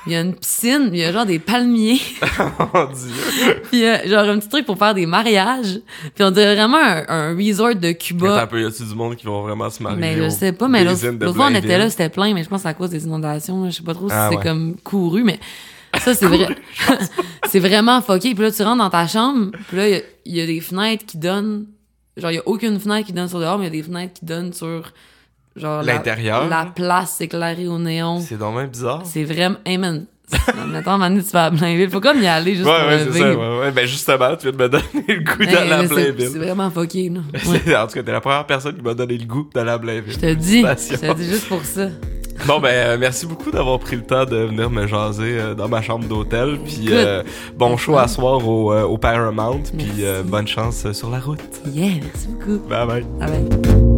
Il 0.06 0.12
y 0.12 0.16
a 0.16 0.22
une 0.22 0.36
piscine. 0.36 0.90
Il 0.92 1.00
y 1.00 1.04
a 1.04 1.12
genre 1.12 1.26
des 1.26 1.40
palmiers. 1.40 2.00
Mon 2.74 2.86
dieu. 2.86 3.62
puis 3.70 3.80
y 3.80 3.86
a 3.88 4.06
genre 4.08 4.30
un 4.30 4.40
petit 4.40 4.50
truc 4.50 4.66
pour 4.66 4.78
faire 4.78 4.94
des 4.94 5.06
mariages. 5.06 5.80
Puis 6.14 6.24
on 6.24 6.32
dirait 6.32 6.56
vraiment 6.56 6.78
un, 6.78 7.06
un 7.08 7.36
resort 7.38 7.76
de 7.76 7.88
Attends 7.88 7.98
Cuba. 7.98 8.42
un 8.44 8.48
peu, 8.48 8.62
y 8.62 8.66
a-tu 8.66 8.84
du 8.84 8.94
monde 8.94 9.16
qui 9.16 9.26
vont 9.26 9.42
vraiment 9.42 9.70
se 9.70 9.82
marier? 9.82 10.00
Mais 10.00 10.18
je 10.18 10.30
sais 10.30 10.52
pas, 10.52 10.68
mais 10.68 10.84
l'autre 10.84 11.34
fois 11.34 11.48
on 11.50 11.56
était 11.56 11.78
là, 11.78 11.90
c'était 11.90 12.10
plein, 12.10 12.34
mais 12.34 12.44
je 12.44 12.50
pense 12.50 12.66
à 12.66 12.74
cause 12.74 12.90
des 12.90 13.06
inondations. 13.06 13.66
Je 13.66 13.72
sais 13.78 13.84
pas 13.84 13.94
trop 13.94 14.10
si 14.10 14.16
Ah, 14.16 14.28
c'est 14.30 14.38
ouais. 14.38 14.44
comme 14.44 14.76
couru, 14.84 15.24
mais 15.24 15.40
ça 16.00 16.14
c'est 16.14 16.28
vrai. 16.28 16.50
c'est 17.50 17.60
vraiment 17.60 18.02
fucké. 18.02 18.36
Puis 18.36 18.44
là 18.44 18.52
tu 18.52 18.62
rentres 18.64 18.84
dans 18.84 18.90
ta 18.90 19.08
chambre, 19.08 19.52
puis 19.70 19.78
là 19.78 19.88
il 19.90 20.04
y 20.26 20.38
y, 20.40 20.42
a 20.42 20.46
des 20.46 20.60
fenêtres 20.60 21.06
qui 21.06 21.18
donnent 21.18 21.66
genre 22.18 22.32
il 22.32 22.36
y 22.36 22.40
a 22.40 22.48
aucune 22.48 22.80
fenêtre 22.80 23.08
qui 23.08 23.14
donne 23.14 23.30
sur 23.30 23.40
dehors, 23.40 23.58
mais 23.58 23.66
il 23.68 23.74
y 23.76 23.80
a 23.80 23.82
des 23.82 23.88
fenêtres 23.88 24.14
qui 24.14 24.26
donnent 24.26 24.54
sur 24.54 24.92
genre 25.56 25.84
L'intérieur? 25.84 26.48
La, 26.48 26.66
place 26.66 27.22
éclairée 27.22 27.68
au 27.68 27.80
néon. 27.80 28.20
C'est 28.20 28.38
donc 28.38 28.56
même 28.56 28.68
bizarre. 28.68 29.02
C'est 29.06 29.24
vraiment 29.24 29.58
hey 29.66 29.78
man. 29.78 30.06
Mettons, 30.72 30.98
maintenant, 30.98 31.22
tu 31.22 31.30
vas 31.32 31.46
à 31.46 31.50
Blainville. 31.52 31.90
Faut 31.90 32.00
comme 32.00 32.20
y 32.22 32.26
aller 32.28 32.56
juste 32.56 32.66
Ouais, 32.68 32.80
pour 32.80 32.88
ouais, 32.88 33.06
le 33.06 33.12
c'est 33.12 33.20
ça. 33.20 33.30
vivre. 33.30 33.40
Ouais, 33.40 33.66
ouais. 33.66 33.72
Ben, 33.72 33.86
justement, 33.86 34.36
tu 34.36 34.44
viens 34.50 34.52
de 34.52 34.64
me 34.64 34.70
donner 34.70 34.84
le 35.08 35.20
goût 35.24 35.46
d'aller 35.46 35.72
à 35.72 35.84
Blainville. 35.84 36.30
C'est 36.32 36.40
vraiment 36.40 36.72
fucké, 36.72 37.10
là. 37.10 37.20
Ouais. 37.48 37.76
En 37.76 37.86
tout 37.88 37.94
cas, 37.94 38.04
t'es 38.04 38.12
la 38.12 38.22
première 38.22 38.46
personne 38.48 38.76
qui 38.76 38.82
m'a 38.82 38.94
donné 38.96 39.18
le 39.18 39.26
goût 39.26 39.48
d'aller 39.54 39.70
à 39.72 39.78
Blainville. 39.78 40.14
Je 40.14 40.20
te 40.20 40.34
dis, 40.34 40.62
je 40.62 40.96
te 40.96 41.14
dis 41.14 41.26
juste 41.30 41.48
pour 41.48 41.64
ça. 41.64 41.88
Bon, 42.48 42.60
ben, 42.60 42.70
euh, 42.70 42.98
merci 43.00 43.28
beaucoup 43.28 43.52
d'avoir 43.52 43.78
pris 43.80 43.96
le 43.96 44.02
temps 44.02 44.26
de 44.26 44.38
venir 44.38 44.70
me 44.70 44.88
jaser 44.88 45.38
euh, 45.40 45.54
dans 45.54 45.68
ma 45.68 45.82
chambre 45.84 46.08
d'hôtel. 46.08 46.58
Puis, 46.66 46.88
euh, 46.90 47.22
bon 47.56 47.78
show 47.78 47.98
à 47.98 48.08
soir 48.08 48.46
au, 48.48 48.74
au 48.74 48.98
Paramount. 48.98 49.62
Puis, 49.78 50.04
bonne 50.26 50.48
chance 50.48 50.92
sur 50.94 51.10
la 51.12 51.20
route. 51.20 51.40
Yeah, 51.68 51.90
merci 52.02 52.28
beaucoup. 52.30 52.58
Bye 52.68 52.88
bye. 52.88 53.04
Bye 53.20 53.30
bye. 53.30 53.93